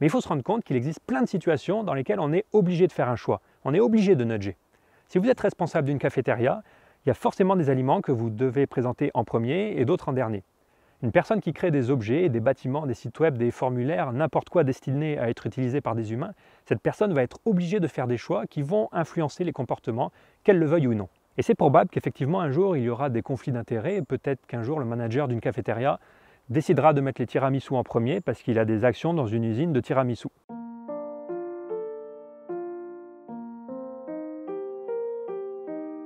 Mais 0.00 0.06
il 0.06 0.10
faut 0.10 0.22
se 0.22 0.28
rendre 0.28 0.42
compte 0.42 0.64
qu'il 0.64 0.76
existe 0.76 1.00
plein 1.06 1.20
de 1.20 1.28
situations 1.28 1.84
dans 1.84 1.92
lesquelles 1.92 2.20
on 2.20 2.32
est 2.32 2.46
obligé 2.52 2.86
de 2.86 2.92
faire 2.92 3.08
un 3.08 3.16
choix. 3.16 3.42
On 3.64 3.74
est 3.74 3.80
obligé 3.80 4.16
de 4.16 4.24
nudger. 4.24 4.56
Si 5.08 5.18
vous 5.18 5.28
êtes 5.28 5.40
responsable 5.40 5.88
d'une 5.88 5.98
cafétéria, 5.98 6.62
il 7.04 7.08
y 7.08 7.10
a 7.10 7.14
forcément 7.14 7.56
des 7.56 7.70
aliments 7.70 8.00
que 8.00 8.12
vous 8.12 8.30
devez 8.30 8.66
présenter 8.66 9.10
en 9.14 9.24
premier 9.24 9.78
et 9.78 9.84
d'autres 9.84 10.08
en 10.08 10.12
dernier. 10.12 10.42
Une 11.02 11.12
personne 11.12 11.40
qui 11.40 11.52
crée 11.52 11.70
des 11.70 11.90
objets, 11.90 12.30
des 12.30 12.40
bâtiments, 12.40 12.86
des 12.86 12.94
sites 12.94 13.20
web, 13.20 13.36
des 13.36 13.50
formulaires, 13.50 14.12
n'importe 14.12 14.48
quoi 14.48 14.64
destiné 14.64 15.18
à 15.18 15.28
être 15.28 15.46
utilisé 15.46 15.82
par 15.82 15.94
des 15.94 16.12
humains, 16.12 16.32
cette 16.64 16.80
personne 16.80 17.12
va 17.12 17.22
être 17.22 17.40
obligée 17.44 17.78
de 17.78 17.86
faire 17.86 18.06
des 18.06 18.16
choix 18.16 18.46
qui 18.46 18.62
vont 18.62 18.88
influencer 18.90 19.44
les 19.44 19.52
comportements, 19.52 20.12
qu'elle 20.44 20.58
le 20.58 20.66
veuille 20.66 20.86
ou 20.86 20.94
non. 20.94 21.08
Et 21.36 21.42
c'est 21.42 21.54
probable 21.54 21.90
qu'effectivement 21.90 22.40
un 22.40 22.50
jour 22.50 22.76
il 22.76 22.84
y 22.84 22.88
aura 22.88 23.10
des 23.10 23.20
conflits 23.20 23.52
d'intérêts 23.52 23.96
et 23.96 24.02
peut-être 24.02 24.46
qu'un 24.46 24.62
jour 24.62 24.78
le 24.78 24.86
manager 24.86 25.28
d'une 25.28 25.40
cafétéria 25.40 25.98
décidera 26.48 26.94
de 26.94 27.02
mettre 27.02 27.20
les 27.20 27.26
tiramisu 27.26 27.74
en 27.74 27.82
premier 27.82 28.20
parce 28.20 28.40
qu'il 28.40 28.58
a 28.58 28.64
des 28.64 28.84
actions 28.84 29.12
dans 29.12 29.26
une 29.26 29.44
usine 29.44 29.72
de 29.72 29.80
tiramisu. 29.80 30.28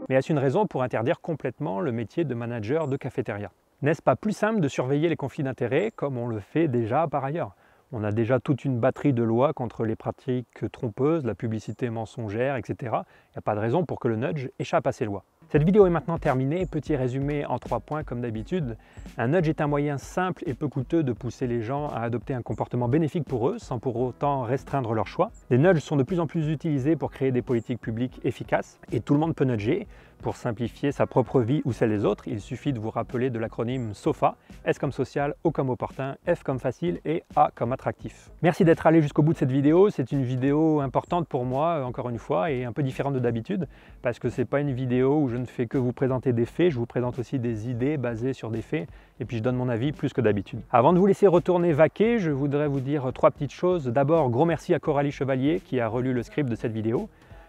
Mais 0.08 0.14
est-ce 0.14 0.32
une 0.32 0.38
raison 0.38 0.66
pour 0.66 0.82
interdire 0.82 1.20
complètement 1.20 1.80
le 1.80 1.92
métier 1.92 2.24
de 2.24 2.34
manager 2.34 2.88
de 2.88 2.96
cafétéria? 2.96 3.50
N'est-ce 3.82 4.00
pas 4.00 4.16
plus 4.16 4.32
simple 4.32 4.60
de 4.60 4.68
surveiller 4.68 5.08
les 5.10 5.16
conflits 5.16 5.42
d'intérêts 5.42 5.92
comme 5.94 6.16
on 6.16 6.26
le 6.26 6.40
fait 6.40 6.66
déjà 6.66 7.06
par 7.08 7.24
ailleurs? 7.24 7.54
On 7.92 8.02
a 8.04 8.10
déjà 8.10 8.40
toute 8.40 8.64
une 8.64 8.78
batterie 8.78 9.12
de 9.12 9.22
lois 9.22 9.52
contre 9.52 9.84
les 9.84 9.96
pratiques 9.96 10.70
trompeuses, 10.72 11.24
la 11.24 11.34
publicité 11.34 11.90
mensongère, 11.90 12.56
etc. 12.56 12.76
Il 12.82 13.34
n'y 13.34 13.38
a 13.38 13.42
pas 13.42 13.54
de 13.54 13.60
raison 13.60 13.84
pour 13.84 14.00
que 14.00 14.08
le 14.08 14.16
nudge 14.16 14.48
échappe 14.58 14.86
à 14.86 14.92
ces 14.92 15.04
lois. 15.04 15.24
Cette 15.50 15.62
vidéo 15.62 15.86
est 15.86 15.90
maintenant 15.90 16.18
terminée. 16.18 16.66
Petit 16.66 16.94
résumé 16.94 17.46
en 17.46 17.58
trois 17.58 17.80
points 17.80 18.04
comme 18.04 18.20
d'habitude. 18.20 18.76
Un 19.16 19.28
nudge 19.28 19.48
est 19.48 19.62
un 19.62 19.66
moyen 19.66 19.96
simple 19.96 20.42
et 20.46 20.52
peu 20.52 20.68
coûteux 20.68 21.02
de 21.02 21.12
pousser 21.14 21.46
les 21.46 21.62
gens 21.62 21.88
à 21.88 22.00
adopter 22.00 22.34
un 22.34 22.42
comportement 22.42 22.86
bénéfique 22.86 23.24
pour 23.24 23.48
eux 23.48 23.58
sans 23.58 23.78
pour 23.78 23.96
autant 23.96 24.42
restreindre 24.42 24.92
leur 24.92 25.06
choix. 25.06 25.30
Les 25.48 25.56
nudges 25.56 25.80
sont 25.80 25.96
de 25.96 26.02
plus 26.02 26.20
en 26.20 26.26
plus 26.26 26.50
utilisés 26.50 26.96
pour 26.96 27.10
créer 27.10 27.32
des 27.32 27.40
politiques 27.40 27.80
publiques 27.80 28.20
efficaces 28.24 28.78
et 28.92 29.00
tout 29.00 29.14
le 29.14 29.20
monde 29.20 29.34
peut 29.34 29.44
nudger. 29.46 29.86
Pour 30.22 30.34
simplifier 30.34 30.90
sa 30.90 31.06
propre 31.06 31.40
vie 31.40 31.62
ou 31.64 31.72
celle 31.72 31.90
des 31.90 32.04
autres, 32.04 32.26
il 32.26 32.40
suffit 32.40 32.72
de 32.72 32.80
vous 32.80 32.90
rappeler 32.90 33.30
de 33.30 33.38
l'acronyme 33.38 33.94
SOFA, 33.94 34.34
S 34.64 34.76
comme 34.78 34.90
social, 34.90 35.36
O 35.44 35.52
comme 35.52 35.70
opportun, 35.70 36.16
F 36.26 36.42
comme 36.42 36.58
facile 36.58 37.00
et 37.04 37.22
A 37.36 37.50
comme 37.54 37.72
attractif. 37.72 38.30
Merci 38.42 38.64
d'être 38.64 38.86
allé 38.88 39.00
jusqu'au 39.00 39.22
bout 39.22 39.32
de 39.32 39.38
cette 39.38 39.52
vidéo. 39.52 39.90
C'est 39.90 40.10
une 40.10 40.24
vidéo 40.24 40.80
importante 40.80 41.28
pour 41.28 41.44
moi, 41.44 41.84
encore 41.84 42.08
une 42.08 42.18
fois, 42.18 42.50
et 42.50 42.64
un 42.64 42.72
peu 42.72 42.82
différente 42.82 43.14
de 43.14 43.20
d'habitude, 43.20 43.68
parce 44.02 44.18
que 44.18 44.28
c'est 44.28 44.44
pas 44.44 44.60
une 44.60 44.72
vidéo 44.72 45.20
où 45.20 45.28
je 45.28 45.36
ne 45.36 45.46
fais 45.46 45.66
que 45.66 45.78
vous 45.78 45.92
présenter 45.92 46.32
des 46.32 46.46
faits, 46.46 46.70
je 46.70 46.78
vous 46.78 46.86
présente 46.86 47.18
aussi 47.20 47.38
des 47.38 47.70
idées 47.70 47.96
basées 47.96 48.32
sur 48.32 48.50
des 48.50 48.62
faits, 48.62 48.88
et 49.20 49.24
puis 49.24 49.36
je 49.36 49.42
donne 49.42 49.56
mon 49.56 49.68
avis 49.68 49.92
plus 49.92 50.12
que 50.12 50.20
d'habitude. 50.20 50.60
Avant 50.72 50.92
de 50.92 50.98
vous 50.98 51.06
laisser 51.06 51.28
retourner 51.28 51.72
vaquer, 51.72 52.18
je 52.18 52.32
voudrais 52.32 52.66
vous 52.66 52.80
dire 52.80 53.12
trois 53.14 53.30
petites 53.30 53.52
choses. 53.52 53.86
D'abord, 53.86 54.30
gros 54.30 54.46
merci 54.46 54.74
à 54.74 54.80
Coralie 54.80 55.12
Chevalier 55.12 55.60
qui 55.60 55.78
a 55.78 55.86
relu 55.86 56.12
le 56.12 56.24
script 56.24 56.50
de 56.50 56.56
cette 56.56 56.72
vidéo. 56.72 57.08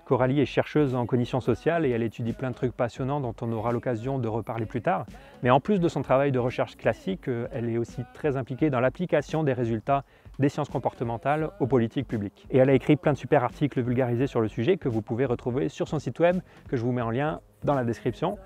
Coralie 0.10 0.42
est 0.42 0.48
chercheuse 0.48 0.96
en 0.96 1.06
cognition 1.06 1.40
sociale 1.40 1.86
et 1.86 1.92
elle 1.92 2.02
étudie 2.02 2.34
plein 2.34 2.50
de 2.50 2.56
trucs 2.56 2.72
passionnants 2.72 3.22
dont 3.22 3.36
on 3.42 3.52
aura 3.52 3.72
l'occasion 3.72 4.18
de 4.18 4.28
reparler 4.28 4.66
plus 4.66 4.82
tard. 4.82 5.06
Mais 5.44 5.52
en 5.52 5.60
plus 5.60 5.80
de 5.80 5.88
son 5.88 6.02
travail 6.02 6.32
de 6.32 6.40
recherche 6.40 6.78
classique, 6.78 7.28
euh, 7.28 7.48
elle 7.52 7.70
est 7.70 7.78
aussi 7.78 8.02
très 8.16 8.36
impliquée 8.36 8.72
dans 8.72 8.80
l'application 8.80 9.44
des 9.44 9.54
résultats 9.54 10.04
des 10.40 10.50
sciences 10.50 10.70
comportementales 10.70 11.52
aux 11.60 11.68
politiques 11.68 12.08
publiques. 12.08 12.48
Et 12.50 12.58
elle 12.58 12.72
a 12.72 12.74
écrit 12.74 12.96
plein 12.96 13.14
de 13.14 13.20
super 13.20 13.44
articles 13.44 13.80
vulgarisés 13.84 14.26
sur 14.26 14.42
le 14.42 14.48
sujet 14.48 14.78
que 14.78 14.90
vous 14.90 15.04
pouvez 15.04 15.26
retrouver 15.26 15.70
sur 15.70 15.88
son 15.88 16.00
site 16.00 16.20
web, 16.20 16.40
que 16.68 16.76
je 16.76 16.82
vous 16.82 16.92
mets 16.92 17.04
en 17.04 17.12
lien 17.12 17.40
dans 17.64 17.76
la 17.76 17.84
description. 17.84 18.40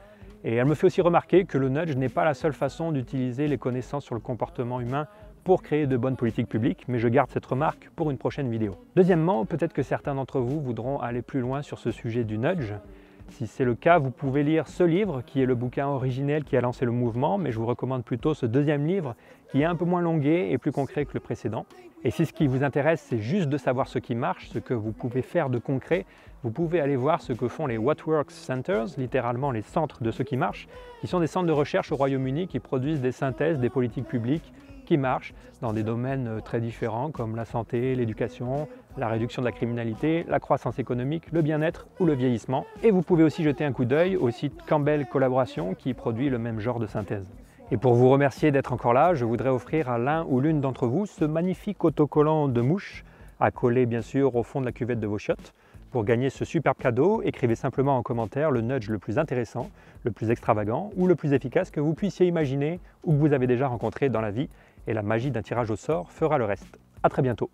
Et 0.44 0.56
elle 0.56 0.66
me 0.66 0.76
fait 0.76 0.88
aussi 0.88 1.00
remarquer 1.00 1.46
que 1.46 1.58
le 1.58 1.70
nudge 1.70 1.96
n'est 1.96 2.10
pas 2.10 2.26
la 2.26 2.34
seule 2.34 2.52
façon 2.52 2.92
d'utiliser 2.92 3.48
les 3.48 3.58
connaissances 3.58 4.04
sur 4.04 4.16
le 4.16 4.22
comportement 4.22 4.82
humain 4.82 5.08
pour 5.44 5.62
créer 5.62 5.88
de 5.88 5.98
bonnes 5.98 6.16
politiques 6.16 6.48
publiques, 6.48 6.86
mais 6.88 7.00
je 7.00 7.08
garde 7.08 7.30
cette 7.30 7.46
remarque 7.46 7.90
pour 7.96 8.12
une 8.12 8.18
prochaine 8.18 8.50
vidéo. 8.50 8.76
Deuxièmement, 8.96 9.46
peut-être 9.46 9.74
que 9.74 9.84
certains 9.84 10.16
d'entre 10.16 10.40
vous 10.40 10.62
voudront 10.62 11.00
aller 11.00 11.22
plus 11.22 11.42
loin 11.42 11.62
sur 11.62 11.80
ce 11.80 11.92
sujet 11.92 12.24
du 12.24 12.38
nudge. 12.38 12.74
Si 13.30 13.48
c'est 13.48 13.66
le 13.66 13.76
cas, 13.76 14.00
vous 14.00 14.12
pouvez 14.12 14.44
lire 14.44 14.68
ce 14.68 14.84
livre 14.84 15.22
qui 15.26 15.42
est 15.42 15.46
le 15.46 15.56
bouquin 15.56 15.88
originel 15.88 16.44
qui 16.44 16.56
a 16.56 16.62
lancé 16.62 16.86
le 16.86 16.92
mouvement, 16.92 17.38
mais 17.38 17.52
je 17.52 17.60
vous 17.60 17.66
recommande 17.66 18.04
plutôt 18.04 18.34
ce 18.34 18.46
deuxième 18.46 18.86
livre 18.86 19.16
qui 19.52 19.62
est 19.62 19.66
un 19.66 19.76
peu 19.76 19.86
moins 19.86 20.02
longué 20.02 20.50
et 20.52 20.58
plus 20.58 20.72
concret 20.72 21.06
que 21.06 21.14
le 21.14 21.20
précédent. 21.20 21.66
Et 22.06 22.12
si 22.12 22.26
ce 22.26 22.34
qui 22.34 22.48
vous 22.48 22.64
intéresse, 22.64 23.06
c'est 23.10 23.20
juste 23.20 23.48
de 23.50 23.58
savoir 23.58 23.88
ce 23.88 23.98
qui 23.98 24.14
marche, 24.14 24.50
ce 24.50 24.60
que 24.60 24.74
vous 24.74 24.92
pouvez 24.92 25.22
faire 25.22 25.50
de 25.50 25.58
concret, 25.58 26.06
vous 26.44 26.52
pouvez 26.52 26.82
aller 26.82 26.98
voir 26.98 27.22
ce 27.22 27.32
que 27.32 27.48
font 27.48 27.66
les 27.66 27.78
What 27.78 27.96
Works 28.06 28.32
Centers, 28.32 28.88
littéralement 28.98 29.52
les 29.52 29.62
centres 29.62 30.04
de 30.04 30.12
ce 30.12 30.22
qui 30.22 30.36
marche, 30.36 30.68
qui 31.00 31.08
sont 31.08 31.22
des 31.22 31.28
centres 31.28 31.48
de 31.48 31.54
recherche 31.54 31.94
au 31.94 31.96
Royaume-Uni 31.96 32.48
qui 32.48 32.60
produisent 32.60 33.02
des 33.02 33.14
synthèses 33.14 33.60
des 33.60 33.70
politiques 33.70 34.08
publiques 34.08 34.52
qui 34.84 34.98
marchent 34.98 35.34
dans 35.62 35.74
des 35.74 35.84
domaines 35.84 36.28
euh, 36.28 36.40
très 36.40 36.60
différents 36.60 37.12
comme 37.12 37.36
la 37.36 37.46
santé, 37.46 37.96
l'éducation, 37.96 38.68
la 38.98 39.08
réduction 39.08 39.42
de 39.42 39.48
la 39.48 39.52
criminalité, 39.52 40.26
la 40.28 40.40
croissance 40.40 40.80
économique, 40.80 41.32
le 41.32 41.42
bien-être 41.42 41.88
ou 42.00 42.06
le 42.06 42.14
vieillissement. 42.14 42.66
Et 42.84 42.92
vous 42.92 43.02
pouvez 43.02 43.24
aussi 43.24 43.44
jeter 43.44 43.66
un 43.66 43.72
coup 43.72 43.86
d'œil 43.86 44.16
au 44.16 44.30
site 44.32 44.54
Campbell 44.68 45.06
Collaboration 45.06 45.74
qui 45.74 45.94
produit 45.94 46.30
le 46.30 46.38
même 46.38 46.60
genre 46.60 46.80
de 46.80 46.88
synthèse. 46.88 47.26
Et 47.72 47.78
pour 47.78 47.94
vous 47.96 48.10
remercier 48.10 48.52
d'être 48.52 48.74
encore 48.74 48.94
là, 48.94 49.14
je 49.14 49.26
voudrais 49.26 49.50
offrir 49.50 49.90
à 49.90 49.98
l'un 49.98 50.26
ou 50.30 50.40
l'une 50.40 50.62
d'entre 50.62 50.86
vous 50.86 51.06
ce 51.06 51.26
magnifique 51.26 51.84
autocollant 51.84 52.48
de 52.48 52.62
mouche 52.62 53.04
à 53.40 53.52
coller 53.52 53.86
bien 53.86 54.02
sûr 54.02 54.36
au 54.36 54.44
fond 54.44 54.62
de 54.62 54.66
la 54.66 54.72
cuvette 54.72 55.00
de 55.00 55.08
vos 55.08 55.18
chiottes. 55.18 55.54
Pour 55.92 56.04
gagner 56.04 56.30
ce 56.30 56.44
superbe 56.44 56.78
cadeau, 56.78 57.22
écrivez 57.24 57.56
simplement 57.56 57.98
en 57.98 58.02
commentaire 58.02 58.52
le 58.52 58.62
nudge 58.62 58.90
le 58.90 58.98
plus 58.98 59.20
intéressant, 59.20 59.70
le 60.04 60.12
plus 60.12 60.32
extravagant 60.32 60.92
ou 60.98 61.08
le 61.08 61.16
plus 61.16 61.34
efficace 61.34 61.72
que 61.72 61.80
vous 61.80 61.94
puissiez 61.94 62.26
imaginer 62.26 62.80
ou 63.04 63.14
que 63.14 63.18
vous 63.18 63.32
avez 63.32 63.48
déjà 63.48 63.68
rencontré 63.68 64.10
dans 64.10 64.22
la 64.22 64.32
vie 64.32 64.50
et 64.88 64.94
la 64.94 65.02
magie 65.02 65.32
d'un 65.32 65.42
tirage 65.42 65.72
au 65.72 65.76
sort 65.76 66.12
fera 66.12 66.38
le 66.38 66.46
reste. 66.46 66.78
A 67.04 67.10
très 67.10 67.22
bientôt. 67.22 67.50